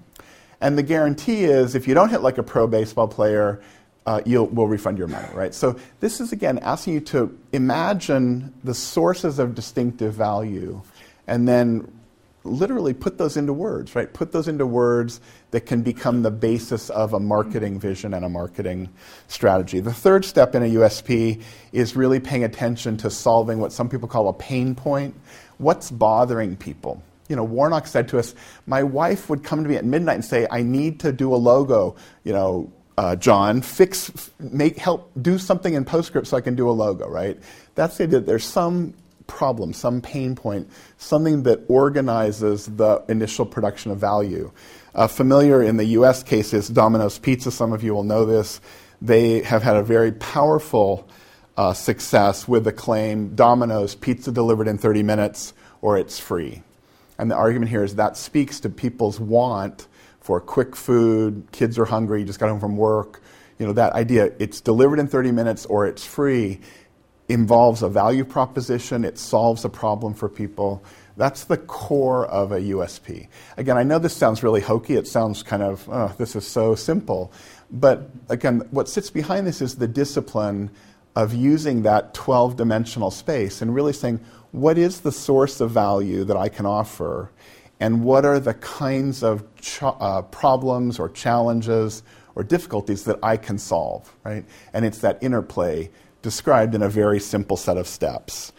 And 0.61 0.79
the 0.79 0.83
guarantee 0.83 1.45
is 1.45 1.75
if 1.75 1.89
you 1.89 1.95
don't 1.95 2.11
hit 2.11 2.23
like 2.23 2.39
a 2.39 2.43
pro 2.43 2.67
baseball 2.69 3.09
player, 3.09 3.61
uh, 4.07 4.23
you'll, 4.25 4.47
we'll 4.47 4.69
refund 4.69 4.99
your 4.99 5.09
money, 5.09 5.29
right? 5.35 5.53
So 5.53 5.79
this 5.99 6.21
is, 6.21 6.33
again, 6.33 6.59
asking 6.61 6.95
you 6.95 7.01
to 7.01 7.39
imagine 7.53 8.55
the 8.65 8.75
sources 8.75 9.39
of 9.39 9.55
distinctive 9.55 10.15
value 10.15 10.81
and 11.27 11.47
then 11.47 12.00
literally 12.45 12.95
put 12.95 13.19
those 13.19 13.37
into 13.37 13.53
words, 13.53 13.95
right? 13.95 14.13
Put 14.13 14.33
those 14.33 14.49
into 14.49 14.67
words 14.67 15.21
that 15.51 15.63
can 15.63 15.83
become 15.83 16.23
the 16.23 16.31
basis 16.31 16.91
of 16.91 17.13
a 17.13 17.21
marketing 17.21 17.79
vision 17.79 18.15
and 18.15 18.25
a 18.25 18.29
marketing 18.29 18.89
strategy. 19.29 19.81
The 19.81 19.93
third 19.93 20.25
step 20.25 20.55
in 20.55 20.63
a 20.63 20.67
USP 20.67 21.43
is 21.73 21.97
really 21.97 22.21
paying 22.21 22.45
attention 22.45 22.97
to 22.99 23.11
solving 23.11 23.59
what 23.59 23.73
some 23.73 23.89
people 23.89 24.09
call 24.09 24.29
a 24.29 24.33
pain 24.33 24.75
point. 24.75 25.15
What's 25.59 25.91
bothering 25.91 26.57
people? 26.57 27.03
you 27.31 27.37
know, 27.37 27.45
Warnock 27.45 27.87
said 27.87 28.09
to 28.09 28.19
us, 28.19 28.35
my 28.67 28.83
wife 28.83 29.31
would 29.31 29.45
come 29.45 29.63
to 29.63 29.69
me 29.69 29.77
at 29.77 29.85
midnight 29.85 30.17
and 30.17 30.25
say, 30.25 30.49
I 30.51 30.63
need 30.63 30.99
to 31.01 31.13
do 31.13 31.33
a 31.33 31.37
logo, 31.37 31.95
you 32.25 32.33
know, 32.33 32.73
uh, 32.99 33.15
John, 33.15 33.63
fix, 33.63 34.31
make, 34.41 34.77
help, 34.77 35.11
do 35.23 35.39
something 35.39 35.73
in 35.73 35.85
PostScript 35.85 36.27
so 36.27 36.37
I 36.37 36.41
can 36.41 36.57
do 36.57 36.69
a 36.69 36.73
logo, 36.73 37.09
right? 37.09 37.39
That's 37.77 37.97
the 37.97 38.05
idea. 38.05 38.21
There's 38.21 38.45
some 38.45 38.95
problem, 39.31 39.73
some 39.73 40.03
pain 40.03 40.35
point, 40.35 40.69
something 40.99 41.45
that 41.45 41.61
organizes 41.69 42.67
the 42.67 43.03
initial 43.09 43.47
production 43.47 43.93
of 43.93 43.99
value. 43.99 44.51
Uh, 44.93 45.07
familiar 45.07 45.63
in 45.63 45.77
the 45.77 45.85
US 45.97 46.25
case 46.25 46.53
is 46.53 46.69
Domino's 46.69 47.19
Pizza. 47.19 47.53
Some 47.53 47.73
of 47.73 47.85
you 47.85 47.95
will 47.95 48.03
know 48.03 48.27
this. 48.27 48.61
They 49.01 49.41
have 49.43 49.63
had 49.63 49.77
a 49.77 49.83
very 49.83 50.11
powerful 50.13 51.09
uh, 51.57 51.73
success 51.73 52.49
with 52.49 52.65
the 52.65 52.73
claim 52.73 53.35
Domino's 53.35 53.95
pizza 53.95 54.33
delivered 54.33 54.67
in 54.67 54.79
30 54.79 55.03
minutes 55.03 55.53
or 55.81 55.97
it's 55.97 56.19
free. 56.19 56.63
And 57.19 57.31
the 57.31 57.37
argument 57.37 57.71
here 57.71 57.85
is 57.85 57.95
that 57.97 58.17
speaks 58.17 58.61
to 58.61 58.69
people's 58.69 59.21
want 59.21 59.87
for 60.21 60.41
quick 60.41 60.75
food, 60.75 61.47
kids 61.53 61.79
are 61.79 61.85
hungry, 61.85 62.21
you 62.21 62.27
just 62.27 62.41
got 62.41 62.49
home 62.49 62.61
from 62.61 62.77
work. 62.77 63.23
You 63.59 63.67
know, 63.67 63.73
that 63.75 63.93
idea, 63.93 64.33
it's 64.39 64.61
delivered 64.61 64.99
in 64.99 65.07
30 65.07 65.33
minutes 65.33 65.67
or 65.67 65.87
it's 65.87 66.05
free, 66.05 66.61
involves 67.31 67.83
a 67.83 67.89
value 67.89 68.25
proposition, 68.25 69.05
it 69.05 69.19
solves 69.19 69.65
a 69.65 69.69
problem 69.69 70.15
for 70.15 70.29
people. 70.29 70.83
That's 71.17 71.45
the 71.45 71.59
core 71.59 72.27
of 72.27 72.51
a 72.53 72.61
USP. 72.61 73.29
Again, 73.57 73.77
I 73.77 73.83
know 73.83 73.99
this 73.99 74.17
sounds 74.17 74.43
really 74.43 74.61
hokey, 74.61 74.95
it 74.95 75.07
sounds 75.07 75.43
kind 75.43 75.63
of, 75.63 75.89
oh, 75.91 76.13
this 76.19 76.35
is 76.35 76.47
so 76.47 76.75
simple. 76.75 77.33
But 77.71 78.11
again, 78.29 78.61
what 78.71 78.89
sits 78.89 79.11
behind 79.11 79.47
this 79.47 79.63
is 79.63 79.77
the 79.77 79.89
discipline 79.89 80.71
of 81.15 81.35
using 81.35 81.83
that 81.83 82.15
12 82.15 82.57
dimensional 82.57 83.11
space 83.11 83.63
and 83.63 83.75
really 83.75 83.93
saying, 83.93 84.21
what 84.53 84.79
is 84.79 85.01
the 85.01 85.13
source 85.13 85.61
of 85.61 85.71
value 85.71 86.25
that 86.25 86.37
I 86.37 86.49
can 86.49 86.67
offer, 86.67 87.31
and 87.79 88.03
what 88.05 88.25
are 88.25 88.41
the 88.41 88.55
kinds 88.55 89.23
of 89.23 89.45
ch- 89.61 89.83
uh, 89.83 90.23
problems 90.23 90.99
or 90.99 91.09
challenges 91.09 92.03
or 92.35 92.43
difficulties 92.43 93.05
that 93.05 93.19
I 93.23 93.37
can 93.37 93.59
solve, 93.59 94.13
right? 94.25 94.45
And 94.73 94.85
it's 94.85 94.99
that 94.99 95.23
interplay 95.23 95.91
described 96.23 96.75
in 96.75 96.83
a 96.83 96.89
very 96.89 97.21
simple 97.21 97.57
set 97.57 97.77
of 97.77 97.87
steps. 97.87 98.53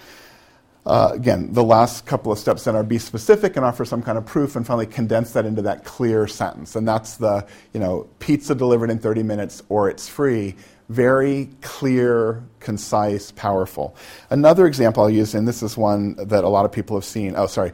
Uh, 0.84 1.12
again, 1.14 1.54
the 1.54 1.64
last 1.64 2.08
couple 2.08 2.32
of 2.32 2.40
steps 2.40 2.64
then 2.64 2.76
are 2.76 2.84
be 2.84 2.98
specific 2.98 3.56
and 3.56 3.64
offer 3.64 3.86
some 3.86 4.02
kind 4.02 4.18
of 4.18 4.26
proof, 4.26 4.56
and 4.56 4.66
finally 4.66 4.88
condense 4.88 5.34
that 5.34 5.46
into 5.46 5.62
that 5.62 5.86
clear 5.86 6.28
sentence. 6.28 6.76
And 6.76 6.88
that's 6.88 7.18
the, 7.18 7.46
you 7.74 7.80
know, 7.80 8.10
pizza 8.18 8.56
delivered 8.56 8.90
in 8.90 8.98
30 8.98 9.22
minutes 9.22 9.62
or 9.70 9.90
it's 9.90 10.10
free 10.10 10.56
very 10.92 11.50
clear, 11.62 12.44
concise, 12.60 13.32
powerful. 13.32 13.96
Another 14.30 14.68
example 14.68 15.04
I'll 15.04 15.10
use, 15.10 15.34
and 15.34 15.48
this 15.48 15.64
is 15.64 15.78
one 15.78 16.16
that 16.16 16.44
a 16.44 16.50
lot 16.50 16.66
of 16.66 16.72
people 16.72 16.98
have 16.98 17.06
seen. 17.06 17.34
Oh, 17.38 17.48
sorry. 17.48 17.72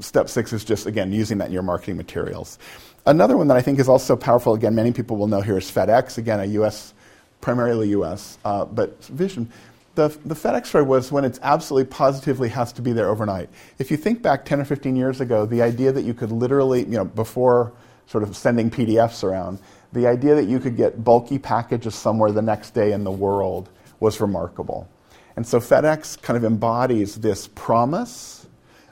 Step 0.00 0.28
six 0.28 0.52
is 0.52 0.64
just, 0.64 0.84
again, 0.84 1.12
using 1.12 1.38
that 1.38 1.46
in 1.46 1.52
your 1.52 1.62
marketing 1.62 1.96
materials. 1.96 2.58
Another 3.06 3.36
one 3.36 3.46
that 3.48 3.56
I 3.56 3.62
think 3.62 3.78
is 3.78 3.88
also 3.88 4.16
powerful, 4.16 4.52
again, 4.52 4.74
many 4.74 4.92
people 4.92 5.16
will 5.16 5.28
know 5.28 5.40
here 5.40 5.56
is 5.56 5.70
FedEx, 5.70 6.18
again, 6.18 6.40
a 6.40 6.44
US, 6.60 6.92
primarily 7.40 7.90
US, 7.90 8.38
uh, 8.44 8.64
but 8.64 9.02
vision. 9.04 9.50
The, 9.94 10.08
the 10.26 10.34
FedEx 10.34 10.66
story 10.66 10.84
was 10.84 11.10
when 11.10 11.24
it's 11.24 11.38
absolutely 11.42 11.90
positively 11.90 12.50
has 12.50 12.72
to 12.74 12.82
be 12.82 12.92
there 12.92 13.08
overnight. 13.08 13.48
If 13.78 13.90
you 13.90 13.96
think 13.96 14.20
back 14.20 14.44
10 14.44 14.60
or 14.60 14.64
15 14.66 14.94
years 14.94 15.22
ago, 15.22 15.46
the 15.46 15.62
idea 15.62 15.90
that 15.92 16.02
you 16.02 16.12
could 16.12 16.30
literally, 16.30 16.80
you 16.80 16.98
know, 16.98 17.04
before 17.04 17.72
sort 18.06 18.22
of 18.22 18.36
sending 18.36 18.70
PDFs 18.70 19.24
around, 19.24 19.58
the 19.92 20.06
idea 20.06 20.34
that 20.34 20.44
you 20.44 20.60
could 20.60 20.76
get 20.76 21.02
bulky 21.02 21.38
packages 21.38 21.94
somewhere 21.94 22.30
the 22.30 22.42
next 22.42 22.72
day 22.72 22.92
in 22.92 23.04
the 23.04 23.10
world 23.10 23.70
was 23.98 24.20
remarkable. 24.20 24.88
And 25.36 25.46
so 25.46 25.60
FedEx 25.60 26.20
kind 26.20 26.36
of 26.36 26.44
embodies 26.44 27.16
this 27.16 27.48
promise, 27.48 28.46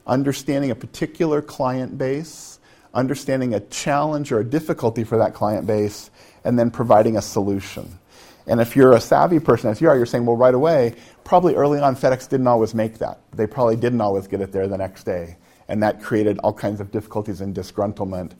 understanding 0.06 0.70
a 0.70 0.74
particular 0.74 1.42
client 1.42 1.98
base, 1.98 2.58
understanding 2.94 3.54
a 3.54 3.60
challenge 3.60 4.30
or 4.30 4.40
a 4.40 4.44
difficulty 4.44 5.04
for 5.04 5.18
that 5.18 5.34
client 5.34 5.66
base, 5.66 6.10
and 6.44 6.58
then 6.58 6.70
providing 6.70 7.16
a 7.16 7.22
solution. 7.22 7.98
And 8.46 8.60
if 8.60 8.76
you're 8.76 8.92
a 8.92 9.00
savvy 9.00 9.40
person, 9.40 9.70
as 9.70 9.80
you 9.80 9.88
are, 9.88 9.96
you're 9.96 10.06
saying, 10.06 10.26
well, 10.26 10.36
right 10.36 10.54
away, 10.54 10.94
probably 11.24 11.54
early 11.54 11.80
on, 11.80 11.96
FedEx 11.96 12.28
didn't 12.28 12.46
always 12.46 12.74
make 12.74 12.98
that. 12.98 13.20
They 13.32 13.46
probably 13.46 13.76
didn't 13.76 14.00
always 14.00 14.26
get 14.26 14.40
it 14.40 14.52
there 14.52 14.68
the 14.68 14.76
next 14.76 15.04
day. 15.04 15.36
And 15.68 15.82
that 15.82 16.02
created 16.02 16.38
all 16.40 16.52
kinds 16.52 16.80
of 16.80 16.90
difficulties 16.90 17.40
and 17.40 17.54
disgruntlement 17.54 18.32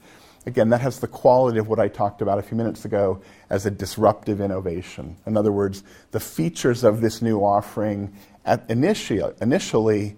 Again, 0.45 0.69
that 0.69 0.81
has 0.81 0.99
the 0.99 1.07
quality 1.07 1.57
of 1.57 1.67
what 1.67 1.79
I 1.79 1.87
talked 1.87 2.21
about 2.21 2.37
a 2.37 2.43
few 2.43 2.55
minutes 2.55 2.85
ago 2.85 3.21
as 3.49 3.65
a 3.65 3.71
disruptive 3.71 4.39
innovation. 4.39 5.17
In 5.25 5.37
other 5.37 5.51
words, 5.51 5.83
the 6.11 6.19
features 6.19 6.83
of 6.83 7.01
this 7.01 7.21
new 7.21 7.39
offering 7.39 8.13
initially, 8.69 9.33
initially 9.41 10.17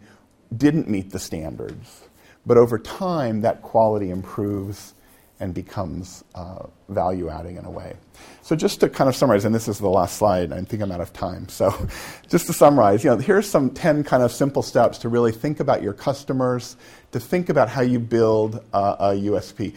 didn't 0.56 0.90
meet 0.90 1.12
the 1.12 1.20
standards, 1.20 2.04
but 2.46 2.58
over 2.58 2.78
time 2.78 3.42
that 3.42 3.62
quality 3.62 4.10
improves 4.10 4.94
and 5.40 5.54
becomes 5.54 6.24
uh, 6.36 6.66
value 6.90 7.30
adding 7.30 7.58
in 7.58 7.66
a 7.66 7.70
way. 7.70 7.96
So 8.42 8.56
just 8.56 8.80
to 8.80 8.90
kind 8.90 9.08
of 9.08 9.16
summarize, 9.16 9.46
and 9.46 9.54
this 9.54 9.68
is 9.68 9.78
the 9.78 9.90
last 9.90 10.18
slide, 10.18 10.52
I 10.52 10.62
think 10.62 10.82
I'm 10.82 10.92
out 10.92 11.02
of 11.02 11.14
time. 11.14 11.48
So 11.50 11.88
just 12.28 12.48
to 12.48 12.54
summarize, 12.54 13.04
you 13.04 13.10
know, 13.10 13.18
here's 13.18 13.48
some 13.48 13.70
10 13.70 14.04
kind 14.04 14.24
of 14.24 14.32
simple 14.32 14.64
steps 14.64 14.98
to 15.00 15.10
really 15.10 15.32
think 15.32 15.60
about 15.60 15.84
your 15.84 15.94
customers, 15.94 16.76
to 17.12 17.20
think 17.20 17.50
about 17.50 17.70
how 17.70 17.82
you 17.82 18.00
build 18.00 18.64
uh, 18.74 18.96
a 19.00 19.06
USP. 19.12 19.76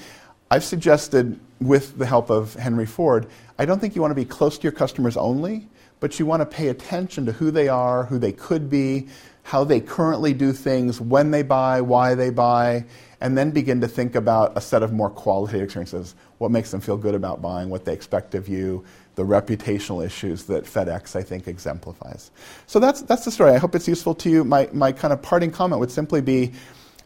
I've 0.50 0.64
suggested, 0.64 1.38
with 1.60 1.98
the 1.98 2.06
help 2.06 2.30
of 2.30 2.54
Henry 2.54 2.86
Ford, 2.86 3.26
I 3.58 3.66
don't 3.66 3.78
think 3.78 3.94
you 3.94 4.02
want 4.02 4.12
to 4.12 4.16
be 4.16 4.24
close 4.24 4.58
to 4.58 4.62
your 4.62 4.72
customers 4.72 5.16
only, 5.16 5.68
but 6.00 6.18
you 6.18 6.26
want 6.26 6.40
to 6.40 6.46
pay 6.46 6.68
attention 6.68 7.26
to 7.26 7.32
who 7.32 7.50
they 7.50 7.68
are, 7.68 8.04
who 8.04 8.18
they 8.18 8.32
could 8.32 8.70
be, 8.70 9.08
how 9.42 9.64
they 9.64 9.80
currently 9.80 10.32
do 10.32 10.52
things, 10.52 11.00
when 11.00 11.30
they 11.30 11.42
buy, 11.42 11.80
why 11.80 12.14
they 12.14 12.30
buy, 12.30 12.84
and 13.20 13.36
then 13.36 13.50
begin 13.50 13.80
to 13.80 13.88
think 13.88 14.14
about 14.14 14.56
a 14.56 14.60
set 14.60 14.82
of 14.82 14.92
more 14.92 15.10
qualitative 15.10 15.64
experiences. 15.64 16.14
What 16.38 16.50
makes 16.50 16.70
them 16.70 16.80
feel 16.80 16.96
good 16.96 17.14
about 17.14 17.42
buying, 17.42 17.68
what 17.68 17.84
they 17.84 17.92
expect 17.92 18.34
of 18.34 18.48
you, 18.48 18.84
the 19.14 19.24
reputational 19.24 20.04
issues 20.04 20.44
that 20.44 20.64
FedEx, 20.64 21.14
I 21.16 21.22
think, 21.22 21.46
exemplifies. 21.46 22.30
So 22.66 22.78
that's, 22.78 23.02
that's 23.02 23.24
the 23.24 23.30
story. 23.30 23.52
I 23.52 23.58
hope 23.58 23.74
it's 23.74 23.88
useful 23.88 24.14
to 24.16 24.30
you. 24.30 24.44
My, 24.44 24.68
my 24.72 24.92
kind 24.92 25.12
of 25.12 25.20
parting 25.20 25.50
comment 25.50 25.80
would 25.80 25.90
simply 25.90 26.20
be 26.22 26.52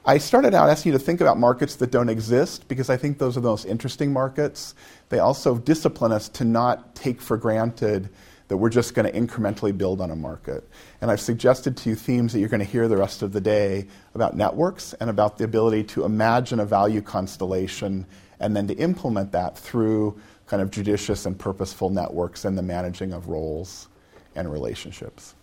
I 0.06 0.18
started 0.18 0.52
out 0.52 0.68
asking 0.68 0.92
you 0.92 0.98
to 0.98 1.02
think 1.02 1.22
about 1.22 1.38
markets 1.38 1.76
that 1.76 1.90
don't 1.90 2.10
exist 2.10 2.68
because 2.68 2.90
I 2.90 2.96
think 2.98 3.16
those 3.16 3.38
are 3.38 3.40
the 3.40 3.48
most 3.48 3.64
interesting 3.64 4.12
markets. 4.12 4.74
They 5.08 5.18
also 5.18 5.56
discipline 5.56 6.12
us 6.12 6.28
to 6.30 6.44
not 6.44 6.94
take 6.94 7.22
for 7.22 7.38
granted 7.38 8.10
that 8.48 8.56
we're 8.56 8.70
just 8.70 8.94
going 8.94 9.10
to 9.10 9.18
incrementally 9.18 9.76
build 9.76 10.00
on 10.00 10.10
a 10.10 10.16
market. 10.16 10.68
And 11.00 11.10
I've 11.10 11.20
suggested 11.20 11.76
to 11.78 11.90
you 11.90 11.96
themes 11.96 12.32
that 12.32 12.40
you're 12.40 12.48
going 12.48 12.60
to 12.60 12.66
hear 12.66 12.88
the 12.88 12.96
rest 12.96 13.22
of 13.22 13.32
the 13.32 13.40
day 13.40 13.86
about 14.14 14.36
networks 14.36 14.92
and 14.94 15.08
about 15.08 15.38
the 15.38 15.44
ability 15.44 15.84
to 15.84 16.04
imagine 16.04 16.60
a 16.60 16.66
value 16.66 17.00
constellation 17.00 18.06
and 18.40 18.54
then 18.54 18.66
to 18.66 18.74
implement 18.74 19.32
that 19.32 19.56
through 19.56 20.20
kind 20.46 20.60
of 20.60 20.70
judicious 20.70 21.24
and 21.24 21.38
purposeful 21.38 21.88
networks 21.88 22.44
and 22.44 22.58
the 22.58 22.62
managing 22.62 23.12
of 23.12 23.28
roles 23.28 23.88
and 24.34 24.50
relationships. 24.52 25.34